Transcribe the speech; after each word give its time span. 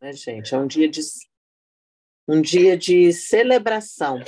né, 0.00 0.12
gente? 0.12 0.54
É 0.54 0.58
um 0.58 0.66
dia 0.66 0.88
de 0.88 1.00
um 2.28 2.42
dia 2.42 2.76
de 2.76 3.10
celebração 3.10 4.22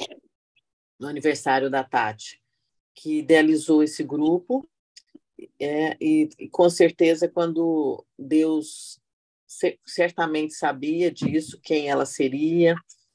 no 0.98 1.06
aniversário 1.06 1.70
da 1.70 1.84
Tati, 1.84 2.40
que 2.94 3.18
idealizou 3.18 3.82
esse 3.82 4.02
grupo. 4.02 4.66
É, 5.58 5.96
e, 6.00 6.28
e 6.38 6.48
com 6.48 6.68
certeza, 6.70 7.28
quando 7.28 8.04
Deus 8.18 8.98
certamente 9.86 10.54
sabia 10.54 11.10
disso, 11.10 11.60
quem 11.62 11.88
ela 11.88 12.06
seria, 12.06 12.74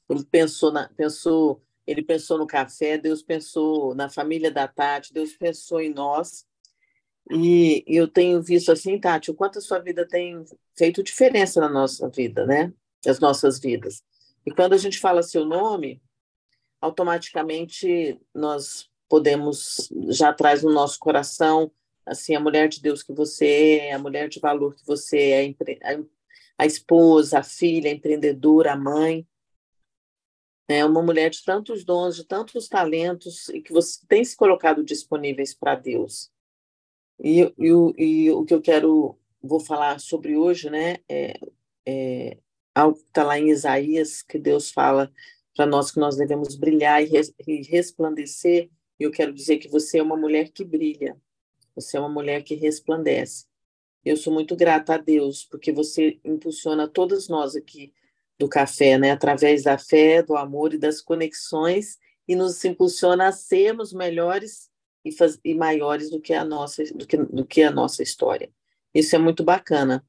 ele 0.10 0.24
pensou, 0.26 0.72
na, 0.72 0.90
pensou, 0.90 1.64
ele 1.88 2.04
pensou 2.04 2.38
no 2.38 2.46
café, 2.46 2.98
Deus 2.98 3.24
pensou 3.24 3.96
na 3.96 4.10
família 4.10 4.52
da 4.52 4.68
Tati, 4.68 5.14
Deus 5.14 5.36
pensou 5.36 5.82
em 5.82 5.92
nós. 5.92 6.46
E 7.32 7.84
eu 7.88 8.08
tenho 8.08 8.42
visto 8.42 8.72
assim, 8.72 9.00
Tati, 9.00 9.32
o 9.32 9.34
quanto 9.34 9.58
a 9.58 9.62
sua 9.62 9.80
vida 9.80 10.08
tem 10.08 10.46
feito 10.78 11.02
diferença 11.02 11.60
na 11.60 11.70
nossa 11.70 12.08
vida, 12.10 12.46
né? 12.46 12.72
As 13.06 13.20
nossas 13.20 13.60
vidas. 13.60 14.04
E 14.46 14.52
quando 14.52 14.74
a 14.74 14.78
gente 14.78 15.00
fala 15.00 15.24
seu 15.24 15.44
nome, 15.44 16.02
automaticamente 16.80 18.20
nós 18.34 18.90
podemos 19.10 19.90
já 20.10 20.34
traz 20.34 20.64
no 20.64 20.72
nosso 20.72 21.00
coração 21.00 21.72
assim 22.06 22.36
a 22.36 22.40
mulher 22.40 22.68
de 22.68 22.82
Deus 22.82 23.02
que 23.02 23.14
você 23.14 23.80
é, 23.82 23.94
a 23.94 24.00
mulher 24.00 24.30
de 24.30 24.40
valor 24.40 24.76
que 24.76 24.86
você 24.86 25.32
é, 25.32 25.56
a 26.58 26.66
esposa, 26.66 27.40
a 27.40 27.44
filha, 27.44 27.90
a 27.90 27.94
empreendedora, 27.94 28.74
a 28.74 28.78
mãe. 28.78 29.28
É 30.68 30.84
uma 30.86 31.02
mulher 31.02 31.30
de 31.30 31.44
tantos 31.44 31.84
dons, 31.84 32.16
de 32.16 32.24
tantos 32.24 32.68
talentos 32.68 33.50
e 33.50 33.62
que 33.62 33.74
você 33.74 34.00
tem 34.08 34.24
se 34.24 34.36
colocado 34.36 34.84
disponíveis 34.84 35.54
para 35.54 35.76
Deus. 35.76 36.32
E, 37.20 37.42
e, 37.58 37.94
e, 37.98 38.32
o 38.32 38.44
que 38.46 38.54
eu 38.54 38.62
quero, 38.62 39.18
vou 39.42 39.60
falar 39.60 40.00
sobre 40.00 40.36
hoje, 40.36 40.70
né, 40.70 40.98
é, 41.10 41.40
é 41.86 42.38
algo 42.74 42.98
que 42.98 43.08
está 43.08 43.24
lá 43.24 43.40
em 43.40 43.50
Isaías, 43.50 44.22
que 44.22 44.38
Deus 44.38 44.72
fala 44.72 45.12
para 45.56 45.66
nós 45.66 45.92
que 45.92 46.00
nós 46.00 46.18
devemos 46.18 46.56
brilhar 46.56 47.02
e, 47.02 47.06
res, 47.06 47.34
e 47.48 47.62
resplandecer. 47.64 48.70
E 49.00 49.04
eu 49.04 49.12
quero 49.12 49.34
dizer 49.34 49.58
que 49.58 49.70
você 49.70 50.00
é 50.00 50.04
uma 50.04 50.18
mulher 50.18 50.50
que 50.50 50.64
brilha, 50.66 51.18
você 51.74 51.98
é 51.98 52.00
uma 52.00 52.10
mulher 52.10 52.44
que 52.44 52.56
resplandece. 52.56 53.46
Eu 54.04 54.18
sou 54.18 54.32
muito 54.32 54.56
grata 54.56 54.96
a 54.96 54.98
Deus, 54.98 55.46
porque 55.46 55.72
você 55.72 56.20
impulsiona 56.24 56.88
todas 56.88 57.28
nós 57.28 57.56
aqui 57.56 57.94
do 58.38 58.48
café, 58.48 58.98
né? 58.98 59.12
Através 59.12 59.64
da 59.64 59.78
fé, 59.78 60.22
do 60.22 60.36
amor 60.36 60.74
e 60.74 60.78
das 60.78 61.02
conexões, 61.02 61.98
e 62.28 62.36
nos 62.36 62.64
impulsiona 62.64 63.28
a 63.28 63.32
sermos 63.32 63.94
melhores 63.94 64.70
e, 65.06 65.12
faz, 65.12 65.40
e 65.46 65.54
maiores 65.54 66.10
do 66.10 66.20
que 66.20 66.34
a 66.34 66.44
nossa 66.44 66.84
do 66.94 67.06
que, 67.06 67.16
do 67.18 67.46
que 67.46 67.62
a 67.62 67.72
nossa 67.72 68.02
história. 68.02 68.50
Isso 68.94 69.16
é 69.16 69.20
muito 69.20 69.44
bacana. 69.44 70.04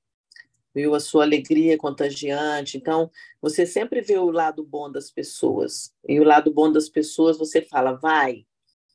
Viu? 0.75 0.94
A 0.94 1.00
sua 1.00 1.25
alegria 1.25 1.75
é 1.75 1.77
contagiante. 1.77 2.77
Então, 2.77 3.11
você 3.41 3.67
sempre 3.67 4.00
vê 4.00 4.19
o 4.19 4.30
lado 4.30 4.64
bom 4.64 4.91
das 4.91 5.11
pessoas. 5.11 5.92
E 6.06 6.20
o 6.20 6.24
lado 6.24 6.52
bom 6.52 6.70
das 6.70 6.89
pessoas, 6.89 7.39
você 7.39 7.62
fala, 7.62 7.92
vai, 7.92 8.47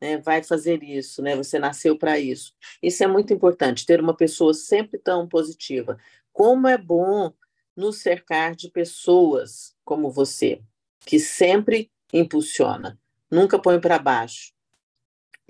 né, 0.02 0.18
vai 0.18 0.44
fazer 0.44 0.84
isso, 0.84 1.22
né, 1.22 1.36
você 1.36 1.60
nasceu 1.60 1.98
para 1.98 2.20
isso. 2.20 2.54
Isso 2.82 3.04
é 3.04 3.08
muito 3.08 3.34
importante, 3.34 3.86
ter 3.86 4.02
uma 4.02 4.16
pessoa 4.16 4.54
sempre 4.54 4.98
tão 4.98 5.28
positiva. 5.28 5.98
Como 6.34 6.68
é 6.68 6.78
bom 6.78 7.32
nos 7.76 7.98
cercar 7.98 8.56
de 8.56 8.70
pessoas 8.70 9.76
como 9.86 10.10
você, 10.10 10.62
que 11.06 11.20
sempre 11.20 11.92
impulsiona, 12.14 13.00
nunca 13.30 13.60
põe 13.60 13.80
para 13.80 14.00
baixo. 14.00 14.54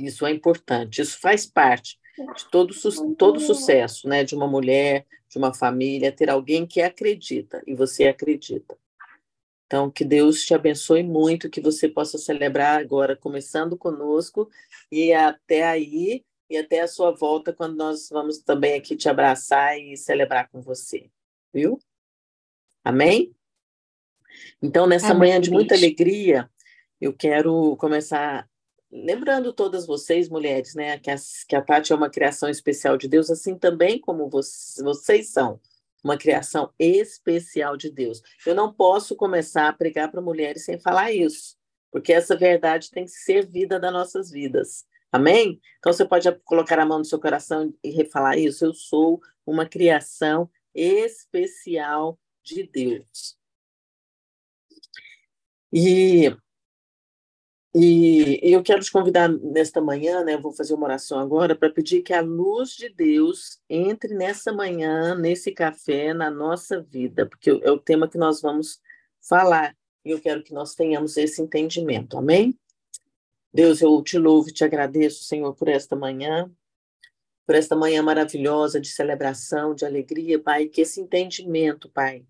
Isso 0.05 0.25
é 0.25 0.31
importante, 0.31 1.01
isso 1.01 1.19
faz 1.19 1.45
parte 1.45 1.99
de 2.35 2.49
todo, 2.49 2.73
todo 3.15 3.39
sucesso 3.39 4.07
né, 4.07 4.23
de 4.23 4.35
uma 4.35 4.47
mulher, 4.47 5.05
de 5.29 5.37
uma 5.37 5.53
família, 5.53 6.11
ter 6.11 6.29
alguém 6.29 6.65
que 6.65 6.81
acredita 6.81 7.63
e 7.65 7.73
você 7.73 8.07
acredita. 8.07 8.77
Então, 9.65 9.89
que 9.89 10.03
Deus 10.03 10.43
te 10.43 10.53
abençoe 10.53 11.01
muito, 11.01 11.49
que 11.49 11.61
você 11.61 11.87
possa 11.87 12.17
celebrar 12.17 12.81
agora, 12.81 13.15
começando 13.15 13.77
conosco, 13.77 14.49
e 14.91 15.13
até 15.13 15.63
aí, 15.63 16.25
e 16.49 16.57
até 16.57 16.81
a 16.81 16.87
sua 16.89 17.11
volta, 17.11 17.53
quando 17.53 17.77
nós 17.77 18.09
vamos 18.09 18.39
também 18.39 18.73
aqui 18.73 18.97
te 18.97 19.07
abraçar 19.07 19.79
e 19.79 19.95
celebrar 19.95 20.49
com 20.49 20.61
você. 20.61 21.09
Viu? 21.53 21.79
Amém? 22.83 23.33
Então, 24.61 24.85
nessa 24.85 25.11
Amém. 25.11 25.19
manhã 25.19 25.39
de 25.39 25.49
muita 25.49 25.73
alegria, 25.73 26.49
eu 26.99 27.13
quero 27.13 27.77
começar 27.77 28.49
lembrando 28.91 29.53
todas 29.53 29.85
vocês, 29.85 30.27
mulheres, 30.27 30.75
né, 30.75 30.97
que 30.99 31.09
a, 31.09 31.15
que 31.47 31.55
a 31.55 31.61
Tati 31.61 31.93
é 31.93 31.95
uma 31.95 32.09
criação 32.09 32.49
especial 32.49 32.97
de 32.97 33.07
Deus, 33.07 33.29
assim 33.29 33.57
também 33.57 33.99
como 33.99 34.29
vocês, 34.29 34.83
vocês 34.83 35.29
são 35.29 35.59
uma 36.03 36.17
criação 36.17 36.73
especial 36.77 37.77
de 37.77 37.89
Deus. 37.89 38.21
Eu 38.45 38.55
não 38.55 38.73
posso 38.73 39.15
começar 39.15 39.69
a 39.69 39.73
pregar 39.73 40.11
para 40.11 40.21
mulheres 40.21 40.65
sem 40.65 40.79
falar 40.79 41.11
isso, 41.11 41.55
porque 41.91 42.11
essa 42.11 42.35
verdade 42.35 42.89
tem 42.91 43.05
que 43.05 43.11
ser 43.11 43.45
vida 43.45 43.79
das 43.79 43.93
nossas 43.93 44.31
vidas. 44.31 44.85
Amém? 45.11 45.59
Então 45.79 45.91
você 45.91 46.05
pode 46.05 46.31
colocar 46.43 46.79
a 46.79 46.85
mão 46.85 46.99
no 46.99 47.05
seu 47.05 47.19
coração 47.19 47.73
e 47.83 47.89
refalar 47.89 48.37
isso. 48.37 48.65
Eu 48.65 48.73
sou 48.73 49.21
uma 49.45 49.65
criação 49.65 50.49
especial 50.73 52.17
de 52.43 52.63
Deus. 52.63 53.37
E 55.71 56.35
e 57.73 58.39
eu 58.43 58.61
quero 58.61 58.81
te 58.81 58.91
convidar 58.91 59.29
nesta 59.29 59.79
manhã, 59.79 60.25
né? 60.25 60.35
Vou 60.35 60.51
fazer 60.51 60.73
uma 60.73 60.85
oração 60.85 61.19
agora 61.19 61.55
para 61.55 61.69
pedir 61.69 62.01
que 62.01 62.13
a 62.13 62.19
luz 62.19 62.71
de 62.71 62.89
Deus 62.89 63.61
entre 63.69 64.13
nessa 64.13 64.51
manhã, 64.51 65.15
nesse 65.15 65.51
café, 65.53 66.13
na 66.13 66.29
nossa 66.29 66.81
vida, 66.81 67.25
porque 67.25 67.49
é 67.49 67.71
o 67.71 67.79
tema 67.79 68.09
que 68.09 68.17
nós 68.17 68.41
vamos 68.41 68.81
falar. 69.21 69.73
E 70.03 70.11
eu 70.11 70.19
quero 70.19 70.43
que 70.43 70.53
nós 70.53 70.75
tenhamos 70.75 71.15
esse 71.15 71.41
entendimento. 71.41 72.17
Amém? 72.17 72.59
Deus, 73.53 73.81
eu 73.81 74.01
te 74.01 74.17
louvo 74.17 74.49
e 74.49 74.53
te 74.53 74.65
agradeço, 74.65 75.23
Senhor, 75.23 75.53
por 75.55 75.69
esta 75.69 75.95
manhã, 75.95 76.51
por 77.45 77.55
esta 77.55 77.75
manhã 77.75 78.03
maravilhosa 78.03 78.81
de 78.81 78.89
celebração, 78.89 79.73
de 79.73 79.85
alegria, 79.85 80.37
Pai, 80.39 80.65
que 80.65 80.81
esse 80.81 80.99
entendimento, 80.99 81.89
Pai, 81.89 82.25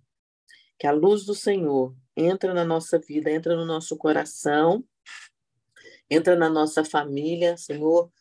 que 0.78 0.86
a 0.86 0.92
luz 0.92 1.26
do 1.26 1.34
Senhor 1.34 1.96
entra 2.16 2.54
na 2.54 2.66
nossa 2.66 3.00
vida, 3.00 3.32
entra 3.32 3.56
no 3.56 3.66
nosso 3.66 3.98
coração 3.98 4.84
entra 6.12 6.36
na 6.36 6.50
nossa 6.50 6.84
família, 6.84 7.56
Senhor. 7.56 8.12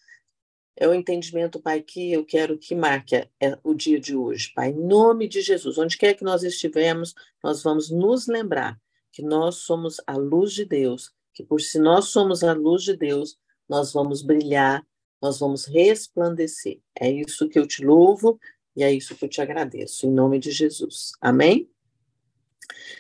É 0.77 0.89
o 0.89 0.95
entendimento, 0.95 1.61
Pai, 1.61 1.83
que 1.83 2.13
eu 2.13 2.25
quero 2.25 2.57
que 2.57 2.75
marque 2.75 3.17
é, 3.17 3.59
o 3.65 3.75
dia 3.75 3.99
de 3.99 4.17
hoje, 4.17 4.53
Pai. 4.55 4.71
Em 4.71 4.87
nome 4.87 5.27
de 5.27 5.43
Jesus, 5.43 5.77
onde 5.77 5.99
quer 5.99 6.15
que 6.15 6.23
nós 6.23 6.45
estivermos, 6.45 7.13
nós 7.43 7.63
vamos 7.65 7.91
nos 7.91 8.29
lembrar 8.29 8.81
que 9.13 9.23
nós 9.23 9.57
somos 9.57 10.01
a 10.07 10.17
luz 10.17 10.53
de 10.53 10.65
Deus, 10.65 11.13
que 11.35 11.43
por 11.43 11.61
se 11.61 11.81
nós 11.81 12.07
somos 12.07 12.45
a 12.45 12.53
luz 12.53 12.85
de 12.85 12.97
Deus, 12.97 13.37
nós 13.69 13.93
vamos 13.93 14.23
brilhar, 14.23 14.87
nós 15.21 15.41
vamos 15.41 15.67
resplandecer. 15.67 16.81
É 16.99 17.11
isso 17.11 17.49
que 17.49 17.59
eu 17.59 17.67
te 17.67 17.85
louvo 17.85 18.39
e 18.77 18.85
é 18.85 18.93
isso 18.93 19.17
que 19.17 19.25
eu 19.25 19.29
te 19.29 19.43
agradeço, 19.43 20.07
em 20.07 20.13
nome 20.13 20.39
de 20.39 20.53
Jesus. 20.53 21.11
Amém? 21.21 21.69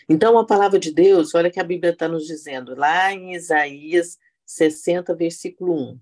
Então, 0.09 0.37
a 0.37 0.45
palavra 0.45 0.81
de 0.81 0.93
Deus, 0.93 1.34
olha 1.34 1.51
que 1.51 1.61
a 1.61 1.65
Bíblia 1.65 1.93
está 1.93 2.09
nos 2.09 2.27
dizendo, 2.27 2.75
lá 2.75 3.12
em 3.12 3.34
Isaías 3.34 4.19
60, 4.50 5.15
versículo 5.15 5.75
1. 5.75 6.00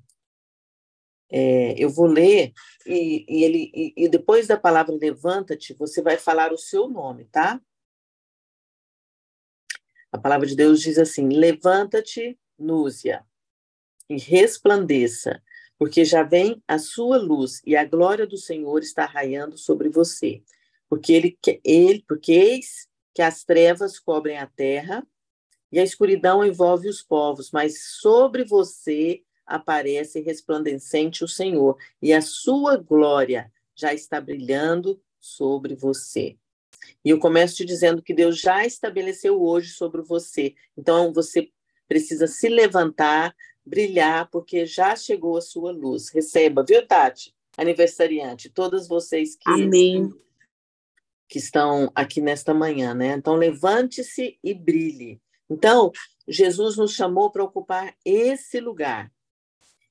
É, 1.30 1.74
eu 1.76 1.90
vou 1.90 2.06
ler 2.06 2.52
e, 2.86 3.26
e 3.28 3.44
ele 3.44 3.70
e, 3.74 3.92
e 3.96 4.08
depois 4.08 4.46
da 4.46 4.56
palavra 4.56 4.94
levanta-te, 4.94 5.74
você 5.74 6.00
vai 6.00 6.16
falar 6.16 6.52
o 6.52 6.58
seu 6.58 6.88
nome, 6.88 7.26
tá? 7.26 7.60
A 10.10 10.16
palavra 10.16 10.46
de 10.46 10.56
Deus 10.56 10.80
diz 10.80 10.96
assim: 10.96 11.28
levanta-te, 11.28 12.38
Núzia, 12.58 13.22
e 14.08 14.16
resplandeça, 14.16 15.42
porque 15.78 16.02
já 16.02 16.22
vem 16.22 16.62
a 16.66 16.78
sua 16.78 17.18
luz 17.18 17.60
e 17.66 17.76
a 17.76 17.84
glória 17.84 18.26
do 18.26 18.38
Senhor 18.38 18.80
está 18.82 19.04
raiando 19.04 19.58
sobre 19.58 19.90
você. 19.90 20.42
Porque 20.88 21.12
ele, 21.12 21.38
ele 21.62 22.02
porque 22.08 22.32
eis 22.32 22.88
que 23.14 23.20
as 23.20 23.44
trevas 23.44 23.98
cobrem 23.98 24.38
a 24.38 24.46
terra 24.46 25.06
e 25.70 25.78
a 25.78 25.82
escuridão 25.82 26.44
envolve 26.44 26.88
os 26.88 27.02
povos, 27.02 27.50
mas 27.50 27.82
sobre 28.00 28.44
você 28.44 29.22
aparece 29.46 30.20
resplandecente 30.20 31.24
o 31.24 31.28
Senhor, 31.28 31.76
e 32.02 32.12
a 32.12 32.20
sua 32.20 32.76
glória 32.76 33.50
já 33.74 33.94
está 33.94 34.20
brilhando 34.20 35.00
sobre 35.18 35.74
você. 35.74 36.36
E 37.04 37.10
eu 37.10 37.18
começo 37.18 37.56
te 37.56 37.64
dizendo 37.64 38.02
que 38.02 38.14
Deus 38.14 38.38
já 38.38 38.64
estabeleceu 38.66 39.40
hoje 39.40 39.70
sobre 39.70 40.02
você. 40.02 40.54
Então 40.76 41.12
você 41.12 41.50
precisa 41.86 42.26
se 42.26 42.48
levantar, 42.48 43.34
brilhar, 43.64 44.28
porque 44.30 44.66
já 44.66 44.94
chegou 44.94 45.36
a 45.36 45.42
sua 45.42 45.72
luz. 45.72 46.10
Receba, 46.10 46.64
viu, 46.66 46.86
Tati? 46.86 47.34
Aniversariante, 47.56 48.50
todas 48.50 48.86
vocês 48.86 49.34
que, 49.34 49.50
Amém. 49.50 50.12
que 51.28 51.38
estão 51.38 51.90
aqui 51.94 52.20
nesta 52.20 52.54
manhã, 52.54 52.94
né? 52.94 53.14
Então 53.16 53.34
levante-se 53.34 54.38
e 54.42 54.54
brilhe. 54.54 55.20
Então, 55.50 55.90
Jesus 56.26 56.76
nos 56.76 56.92
chamou 56.92 57.30
para 57.30 57.44
ocupar 57.44 57.94
esse 58.04 58.60
lugar. 58.60 59.10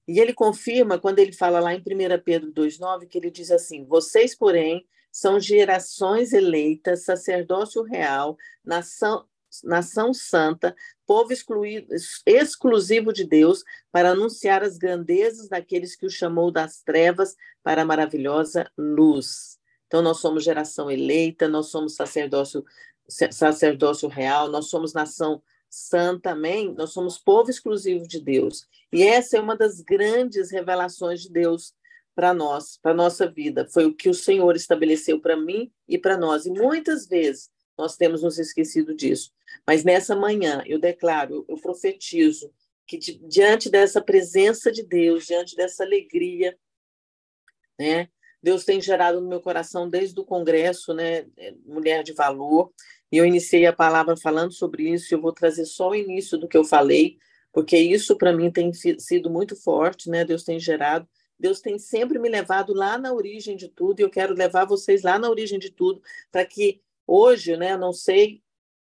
E 0.07 0.19
ele 0.19 0.33
confirma 0.33 0.98
quando 0.98 1.19
ele 1.19 1.33
fala 1.33 1.59
lá 1.59 1.74
em 1.74 1.80
1 1.80 1.83
Pedro 2.24 2.54
2,9, 2.54 3.07
que 3.07 3.18
ele 3.18 3.30
diz 3.30 3.51
assim: 3.51 3.83
Vocês, 3.86 4.33
porém, 4.33 4.88
são 5.12 5.39
gerações 5.39 6.31
eleitas, 6.31 7.04
sacerdócio 7.04 7.81
real, 7.83 8.38
nação, 8.63 9.25
nação 9.63 10.13
santa, 10.13 10.75
povo 11.06 11.33
excluído, 11.33 11.88
exclusivo 12.25 13.12
de 13.12 13.25
Deus, 13.25 13.63
para 13.92 14.12
anunciar 14.12 14.63
as 14.63 14.77
grandezas 14.77 15.50
daqueles 15.50 15.95
que 15.95 16.06
o 16.06 16.09
chamou 16.09 16.51
das 16.51 16.81
trevas 16.81 17.36
para 17.63 17.81
a 17.81 17.86
maravilhosa 17.86 18.71
luz. 18.77 19.57
Então, 19.88 20.01
nós 20.01 20.19
somos 20.19 20.44
geração 20.44 20.92
eleita, 20.92 21.48
nós 21.48 21.68
somos 21.68 21.95
sacerdócio, 21.95 22.63
sacerdócio 23.07 24.07
real, 24.07 24.50
nós 24.50 24.69
somos 24.69 24.94
nação 24.94 25.42
santa, 25.69 26.31
amém? 26.31 26.74
Nós 26.74 26.92
somos 26.92 27.18
povo 27.18 27.50
exclusivo 27.50 28.07
de 28.07 28.19
Deus. 28.19 28.65
E 28.92 29.04
essa 29.04 29.38
é 29.38 29.42
uma 29.42 29.56
das 29.56 29.81
grandes 29.81 30.51
revelações 30.51 31.21
de 31.21 31.31
Deus 31.31 31.74
para 32.15 32.33
nós, 32.33 32.77
para 32.81 32.94
nossa 32.94 33.30
vida. 33.30 33.68
Foi 33.68 33.86
o 33.86 33.94
que 33.94 34.09
o 34.09 34.13
Senhor 34.13 34.56
estabeleceu 34.56 35.19
para 35.19 35.38
mim 35.38 35.71
e 35.88 35.98
para 35.98 36.18
nós. 36.18 36.45
E 36.45 36.51
muitas 36.51 37.07
vezes 37.07 37.51
nós 37.77 37.95
temos 37.95 38.24
nos 38.24 38.39
esquecido 38.39 38.95
disso. 38.95 39.31
Mas 39.65 39.83
nessa 39.83 40.15
manhã 40.15 40.63
eu 40.65 40.80
declaro, 40.80 41.45
eu 41.48 41.57
profetizo 41.57 42.51
que 42.88 42.98
di 42.98 43.19
diante 43.27 43.69
dessa 43.69 44.01
presença 44.01 44.71
de 44.71 44.81
Deus, 44.81 45.25
diante 45.25 45.56
dessa 45.56 45.83
alegria, 45.83 46.57
né? 47.77 48.09
Deus 48.41 48.63
tem 48.63 48.79
gerado 48.79 49.19
no 49.19 49.27
meu 49.27 49.41
coração 49.41 49.89
desde 49.89 50.19
o 50.19 50.23
congresso, 50.23 50.93
né, 50.93 51.25
é, 51.37 51.53
Mulher 51.65 52.03
de 52.03 52.13
Valor, 52.13 52.71
e 53.11 53.17
eu 53.17 53.25
iniciei 53.25 53.65
a 53.65 53.73
palavra 53.73 54.15
falando 54.17 54.51
sobre 54.51 54.89
isso, 54.89 55.13
eu 55.13 55.21
vou 55.21 55.31
trazer 55.31 55.65
só 55.65 55.89
o 55.89 55.95
início 55.95 56.37
do 56.37 56.47
que 56.47 56.57
eu 56.57 56.63
falei, 56.63 57.17
porque 57.51 57.77
isso 57.77 58.17
para 58.17 58.33
mim 58.33 58.51
tem 58.51 58.71
sido 58.73 59.29
muito 59.29 59.55
forte, 59.55 60.09
né? 60.09 60.23
Deus 60.23 60.43
tem 60.43 60.59
gerado, 60.59 61.07
Deus 61.39 61.61
tem 61.61 61.79
sempre 61.79 62.19
me 62.19 62.29
levado 62.29 62.73
lá 62.73 62.97
na 62.97 63.13
origem 63.13 63.55
de 63.55 63.67
tudo, 63.67 63.99
e 63.99 64.03
eu 64.03 64.09
quero 64.09 64.33
levar 64.33 64.65
vocês 64.65 65.03
lá 65.03 65.17
na 65.17 65.29
origem 65.29 65.57
de 65.57 65.71
tudo, 65.71 66.01
para 66.31 66.45
que 66.45 66.81
hoje, 67.05 67.55
né, 67.55 67.77
não 67.77 67.93
sei, 67.93 68.41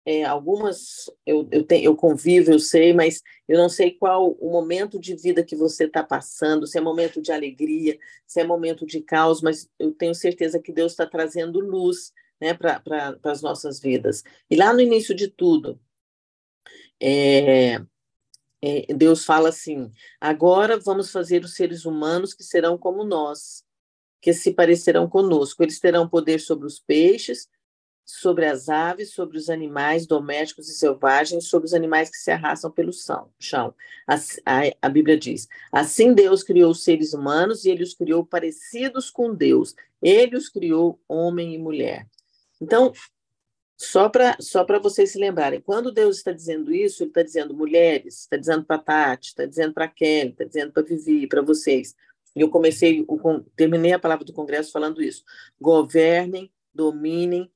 é, 0.04 0.25
algumas 0.25 1.10
eu, 1.25 1.49
eu, 1.52 1.64
tenho, 1.64 1.84
eu 1.84 1.96
convivo, 1.96 2.50
eu 2.50 2.58
sei, 2.58 2.93
mas 2.93 3.22
eu 3.49 3.56
não 3.56 3.69
sei 3.69 3.93
qual 3.93 4.32
o 4.32 4.50
momento 4.50 4.99
de 4.99 5.14
vida 5.14 5.44
que 5.44 5.54
você 5.54 5.84
está 5.84 6.02
passando, 6.02 6.66
se 6.66 6.76
é 6.76 6.81
momento 6.81 7.22
de 7.22 7.31
alegria, 7.31 7.99
se 8.26 8.40
é 8.40 8.44
momento 8.44 8.84
de 8.84 9.00
caos, 9.00 9.40
mas 9.40 9.69
eu 9.78 9.93
tenho 9.93 10.14
certeza 10.14 10.58
que 10.58 10.72
Deus 10.72 10.93
está 10.93 11.06
trazendo 11.06 11.60
luz 11.60 12.12
né, 12.40 12.52
para 12.52 12.81
pra, 12.81 13.16
as 13.25 13.40
nossas 13.43 13.81
vidas. 13.81 14.25
E 14.50 14.56
lá 14.56 14.72
no 14.72 14.81
início 14.81 15.14
de 15.14 15.28
tudo, 15.28 15.81
é, 17.00 17.81
é, 18.60 18.94
Deus 18.94 19.25
fala 19.25 19.50
assim: 19.50 19.93
agora 20.20 20.78
vamos 20.78 21.10
fazer 21.12 21.44
os 21.44 21.54
seres 21.54 21.84
humanos 21.84 22.34
que 22.34 22.43
serão 22.43 22.76
como 22.76 23.04
nós, 23.04 23.64
que 24.20 24.32
se 24.32 24.52
parecerão 24.52 25.08
conosco. 25.08 25.62
Eles 25.62 25.78
terão 25.78 26.08
poder 26.08 26.40
sobre 26.40 26.66
os 26.66 26.81
peixes, 26.81 27.49
sobre 28.04 28.46
as 28.46 28.69
aves, 28.69 29.12
sobre 29.12 29.38
os 29.38 29.49
animais 29.49 30.06
domésticos 30.06 30.69
e 30.69 30.75
selvagens, 30.75 31.46
sobre 31.46 31.66
os 31.66 31.75
animais 31.75 32.10
que 32.10 32.16
se 32.16 32.31
arrastam 32.31 32.70
pelo 32.70 32.93
chão. 32.93 33.75
A, 34.06 34.14
a, 34.14 34.60
a, 34.82 34.88
Bíblia 34.88 35.19
diz: 35.19 35.49
Assim 35.70 36.12
Deus 36.12 36.43
criou 36.43 36.70
os 36.70 36.84
seres 36.84 37.14
humanos 37.14 37.64
e 37.64 37.70
ele 37.70 37.82
os 37.82 37.94
criou 37.94 38.25
parecidos 38.25 39.10
com 39.10 39.34
Deus. 39.34 39.75
Ele 40.00 40.37
os 40.37 40.49
criou 40.49 41.00
homem 41.08 41.54
e 41.54 41.58
mulher. 41.58 42.06
Então, 42.60 42.93
só 43.76 44.08
para 44.08 44.37
só 44.40 44.64
vocês 44.81 45.10
se 45.10 45.19
lembrarem, 45.19 45.60
quando 45.60 45.90
Deus 45.90 46.19
está 46.19 46.32
dizendo 46.32 46.72
isso, 46.72 47.02
Ele 47.02 47.10
está 47.10 47.22
dizendo 47.22 47.54
mulheres, 47.54 48.20
está 48.20 48.37
dizendo 48.37 48.64
para 48.64 48.78
Tati, 48.78 49.28
está 49.28 49.44
dizendo 49.44 49.75
para 49.75 49.88
Kelly, 49.88 50.31
está 50.31 50.44
dizendo 50.44 50.72
para 50.72 50.82
Vivi, 50.84 51.26
para 51.26 51.43
vocês. 51.43 51.94
Eu 52.34 52.49
comecei, 52.49 53.04
o, 53.06 53.40
terminei 53.56 53.93
a 53.93 53.99
palavra 53.99 54.25
do 54.25 54.32
Congresso 54.32 54.72
falando 54.72 55.02
isso. 55.02 55.25
Governem, 55.60 56.50
dominem, 56.72 57.50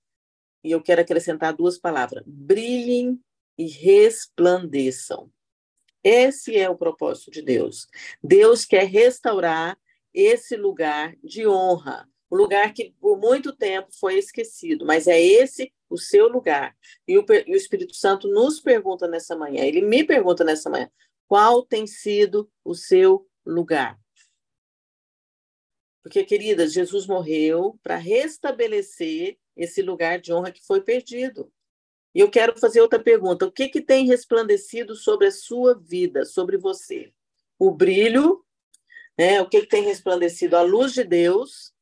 e 0.66 0.72
eu 0.72 0.82
quero 0.82 1.00
acrescentar 1.00 1.54
duas 1.54 1.78
palavras: 1.78 2.24
brilhem 2.26 3.18
e 3.56 3.66
resplandeçam. 3.68 5.30
Esse 6.02 6.56
é 6.56 6.68
o 6.68 6.76
propósito 6.76 7.30
de 7.30 7.40
Deus. 7.40 7.86
Deus 8.22 8.64
quer 8.64 8.84
restaurar 8.86 9.78
esse 10.12 10.56
lugar 10.56 11.14
de 11.22 11.46
honra, 11.46 12.08
o 12.28 12.36
lugar 12.36 12.72
que 12.72 12.94
por 13.00 13.18
muito 13.18 13.54
tempo 13.54 13.88
foi 13.98 14.18
esquecido, 14.18 14.84
mas 14.84 15.06
é 15.06 15.20
esse 15.20 15.72
o 15.88 15.96
seu 15.96 16.28
lugar. 16.28 16.76
E 17.06 17.16
o, 17.16 17.24
e 17.46 17.52
o 17.52 17.56
Espírito 17.56 17.94
Santo 17.94 18.28
nos 18.28 18.60
pergunta 18.60 19.06
nessa 19.06 19.36
manhã, 19.36 19.62
ele 19.64 19.82
me 19.82 20.04
pergunta 20.04 20.42
nessa 20.42 20.69
manhã, 20.69 20.90
qual 21.28 21.64
tem 21.64 21.86
sido 21.86 22.50
o 22.64 22.74
seu 22.74 23.28
lugar? 23.44 23.98
Porque, 26.02 26.24
queridas, 26.24 26.72
Jesus 26.72 27.06
morreu 27.06 27.78
para 27.82 27.96
restabelecer 27.96 29.36
esse 29.56 29.82
lugar 29.82 30.20
de 30.20 30.32
honra 30.32 30.53
que 30.53 30.64
foi 30.64 30.81
perdido. 30.81 31.50
E 32.14 32.20
eu 32.20 32.31
quero 32.31 32.58
fazer 32.58 32.81
outra 32.81 33.03
pergunta: 33.03 33.47
o 33.47 33.53
que, 33.53 33.69
que 33.69 33.81
tem 33.81 34.06
resplandecido 34.06 34.94
sobre 34.94 35.26
a 35.29 35.32
sua 35.32 35.79
vida, 35.79 36.25
sobre 36.25 36.56
você? 36.56 37.12
O 37.58 37.70
brilho, 37.70 38.44
né? 39.19 39.41
o 39.41 39.49
que, 39.49 39.62
que 39.62 39.69
tem 39.69 39.82
resplandecido? 39.82 40.56
A 40.56 40.62
luz 40.62 40.93
de 40.93 41.05
Deus 41.05 41.75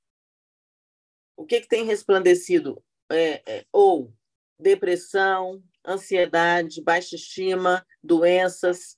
o 1.36 1.44
que, 1.44 1.60
que 1.60 1.68
tem 1.68 1.84
resplandecido? 1.84 2.82
É, 3.10 3.42
é, 3.46 3.66
ou 3.72 4.12
depressão, 4.58 5.62
ansiedade, 5.86 6.82
baixa 6.82 7.16
estima, 7.16 7.84
doenças. 8.02 8.96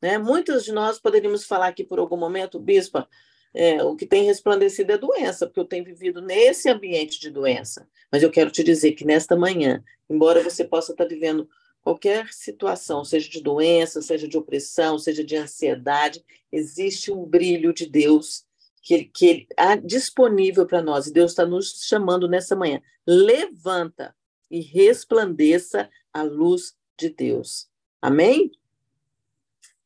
Né? 0.00 0.18
Muitos 0.18 0.64
de 0.64 0.72
nós 0.72 1.00
poderíamos 1.00 1.44
falar 1.44 1.68
aqui 1.68 1.84
por 1.84 1.98
algum 1.98 2.16
momento, 2.16 2.60
Bispa, 2.60 3.08
é, 3.54 3.82
o 3.84 3.94
que 3.94 4.04
tem 4.04 4.24
resplandecido 4.24 4.92
é 4.92 4.98
doença, 4.98 5.46
porque 5.46 5.60
eu 5.60 5.64
tenho 5.64 5.84
vivido 5.84 6.20
nesse 6.20 6.68
ambiente 6.68 7.20
de 7.20 7.30
doença. 7.30 7.88
Mas 8.10 8.22
eu 8.22 8.30
quero 8.30 8.50
te 8.50 8.64
dizer 8.64 8.92
que 8.92 9.04
nesta 9.04 9.36
manhã, 9.36 9.82
embora 10.10 10.42
você 10.42 10.64
possa 10.64 10.92
estar 10.92 11.06
vivendo 11.06 11.48
qualquer 11.80 12.32
situação, 12.32 13.04
seja 13.04 13.28
de 13.28 13.40
doença, 13.40 14.02
seja 14.02 14.26
de 14.26 14.36
opressão, 14.36 14.98
seja 14.98 15.22
de 15.22 15.36
ansiedade, 15.36 16.24
existe 16.50 17.12
um 17.12 17.24
brilho 17.24 17.72
de 17.72 17.86
Deus 17.86 18.44
que 18.82 19.04
que 19.04 19.26
ele 19.26 19.46
há 19.56 19.76
disponível 19.76 20.66
para 20.66 20.82
nós, 20.82 21.06
e 21.06 21.12
Deus 21.12 21.30
está 21.30 21.46
nos 21.46 21.86
chamando 21.86 22.28
nessa 22.28 22.56
manhã. 22.56 22.82
Levanta 23.06 24.14
e 24.50 24.60
resplandeça 24.60 25.88
a 26.12 26.22
luz 26.22 26.74
de 26.98 27.08
Deus. 27.08 27.68
Amém? 28.02 28.50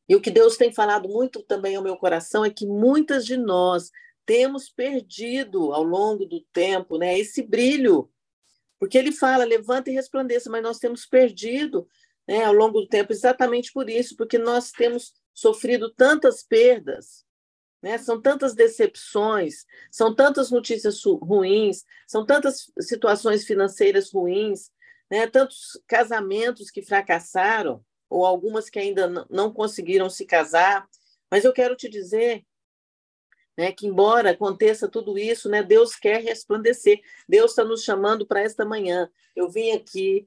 E 0.09 0.17
o 0.17 0.21
que 0.21 0.31
Deus 0.31 0.57
tem 0.57 0.73
falado 0.73 1.09
muito 1.09 1.43
também 1.43 1.77
ao 1.77 1.83
meu 1.83 1.97
coração 1.97 2.45
é 2.45 2.51
que 2.51 2.67
muitas 2.67 3.27
de 3.27 3.37
nós 3.37 3.91
temos 4.25 4.69
perdido 4.69 5.73
ao 5.73 5.83
longo 5.83 6.25
do 6.25 6.41
tempo 6.53 6.99
né, 6.99 7.19
esse 7.19 7.43
brilho. 7.43 8.11
Porque 8.79 8.97
ele 8.97 9.13
fala, 9.13 9.45
levanta 9.45 9.91
e 9.91 9.95
resplandeça, 9.95 10.51
mas 10.51 10.63
nós 10.63 10.79
temos 10.79 11.05
perdido 11.05 11.89
né, 12.27 12.45
ao 12.45 12.53
longo 12.53 12.81
do 12.81 12.89
tempo 12.89 13.13
exatamente 13.13 13.73
por 13.73 13.89
isso, 13.89 14.17
porque 14.17 14.39
nós 14.39 14.71
temos 14.71 15.13
sofrido 15.35 15.91
tantas 15.91 16.43
perdas, 16.43 17.25
né? 17.83 17.97
São 17.97 18.21
tantas 18.21 18.55
decepções, 18.55 19.65
são 19.91 20.15
tantas 20.15 20.51
notícias 20.51 21.01
ruins, 21.05 21.85
são 22.07 22.27
tantas 22.27 22.71
situações 22.81 23.45
financeiras 23.45 24.13
ruins, 24.13 24.71
né? 25.11 25.27
tantos 25.27 25.81
casamentos 25.87 26.71
que 26.71 26.83
fracassaram, 26.83 27.85
ou 28.09 28.25
algumas 28.25 28.71
que 28.71 28.79
ainda 28.79 29.27
não 29.29 29.53
conseguiram 29.53 30.09
se 30.09 30.25
casar. 30.25 30.89
Mas 31.31 31.45
eu 31.45 31.53
quero 31.53 31.77
te 31.77 31.89
dizer 31.89 32.45
né, 33.57 33.73
que, 33.73 33.89
embora 33.89 34.31
aconteça 34.31 34.89
tudo 34.89 35.19
isso, 35.19 35.49
né, 35.49 35.65
Deus 35.65 35.97
quer 35.97 36.23
resplandecer. 36.23 37.01
Deus 37.29 37.51
está 37.51 37.65
nos 37.65 37.83
chamando 37.83 38.25
para 38.25 38.41
esta 38.41 38.65
manhã. 38.65 39.11
Eu 39.35 39.51
vim 39.51 39.73
aqui 39.73 40.27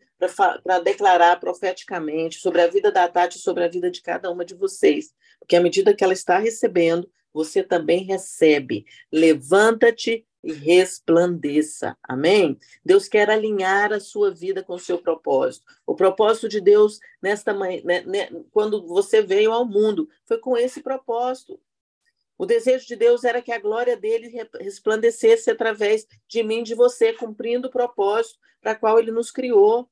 para 0.63 0.79
declarar 0.79 1.39
profeticamente 1.39 2.39
sobre 2.39 2.61
a 2.61 2.67
vida 2.67 2.91
da 2.91 3.07
Tati, 3.07 3.39
sobre 3.39 3.63
a 3.63 3.69
vida 3.69 3.89
de 3.89 4.01
cada 4.01 4.29
uma 4.29 4.43
de 4.43 4.53
vocês, 4.53 5.13
porque 5.39 5.55
à 5.55 5.61
medida 5.61 5.93
que 5.93 6.03
ela 6.03 6.13
está 6.13 6.38
recebendo, 6.38 7.09
você 7.33 7.63
também 7.63 8.03
recebe. 8.03 8.85
Levanta-te 9.11 10.25
e 10.43 10.51
resplandeça. 10.51 11.98
Amém? 12.03 12.57
Deus 12.83 13.07
quer 13.07 13.29
alinhar 13.29 13.93
a 13.93 14.00
sua 14.00 14.31
vida 14.31 14.63
com 14.63 14.74
o 14.74 14.79
seu 14.79 14.98
propósito. 14.98 15.65
O 15.86 15.95
propósito 15.95 16.50
de 16.50 16.60
Deus 16.60 17.00
nesta 17.21 17.53
manhã, 17.53 17.81
né, 17.83 18.01
né, 18.01 18.29
quando 18.51 18.86
você 18.88 19.21
veio 19.21 19.51
ao 19.51 19.65
mundo, 19.65 20.10
foi 20.25 20.39
com 20.39 20.57
esse 20.57 20.81
propósito. 20.81 21.60
O 22.38 22.45
desejo 22.45 22.88
de 22.88 22.95
Deus 22.95 23.24
era 23.24 23.39
que 23.39 23.51
a 23.51 23.60
glória 23.60 23.95
dele 23.95 24.33
resplandecesse 24.60 25.51
através 25.51 26.07
de 26.27 26.41
mim, 26.41 26.63
de 26.63 26.74
você, 26.74 27.13
cumprindo 27.13 27.67
o 27.67 27.71
propósito 27.71 28.39
para 28.60 28.74
qual 28.74 28.98
ele 28.98 29.12
nos 29.12 29.29
criou. 29.29 29.88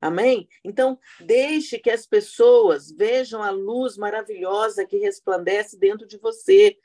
Amém? 0.00 0.48
Então, 0.64 0.98
deixe 1.20 1.78
que 1.78 1.88
as 1.88 2.04
pessoas 2.04 2.90
vejam 2.90 3.40
a 3.40 3.50
luz 3.50 3.96
maravilhosa 3.96 4.84
que 4.84 4.96
resplandece 4.96 5.78
dentro 5.78 6.04
de 6.04 6.18
você. 6.18 6.76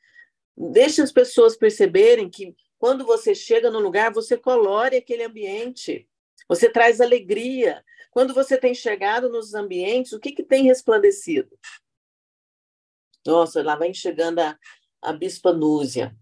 Deixe 0.55 1.01
as 1.01 1.11
pessoas 1.11 1.57
perceberem 1.57 2.29
que 2.29 2.55
quando 2.79 3.05
você 3.05 3.33
chega 3.33 3.71
no 3.71 3.79
lugar, 3.79 4.13
você 4.13 4.37
colore 4.37 4.97
aquele 4.97 5.23
ambiente. 5.23 6.07
Você 6.47 6.69
traz 6.69 7.01
alegria. 7.01 7.83
Quando 8.11 8.33
você 8.33 8.57
tem 8.57 8.73
chegado 8.73 9.29
nos 9.29 9.53
ambientes, 9.53 10.13
o 10.13 10.19
que, 10.19 10.31
que 10.31 10.43
tem 10.43 10.63
resplandecido? 10.63 11.57
Nossa, 13.25 13.61
lá 13.61 13.75
vem 13.75 13.93
chegando 13.93 14.39
a, 14.39 14.57
a 15.01 15.11
Bispa 15.11 15.51
Núzia. 15.51 16.15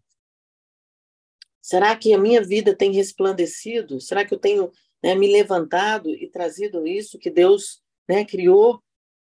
Será 1.62 1.96
que 1.96 2.14
a 2.14 2.18
minha 2.18 2.44
vida 2.44 2.76
tem 2.76 2.92
resplandecido? 2.92 4.00
Será 4.00 4.26
que 4.26 4.34
eu 4.34 4.40
tenho 4.40 4.72
né, 5.04 5.14
me 5.16 5.32
levantado 5.32 6.10
e 6.10 6.30
trazido 6.30 6.88
isso 6.88 7.20
que 7.20 7.30
Deus 7.30 7.84
né, 8.08 8.24
criou 8.24 8.84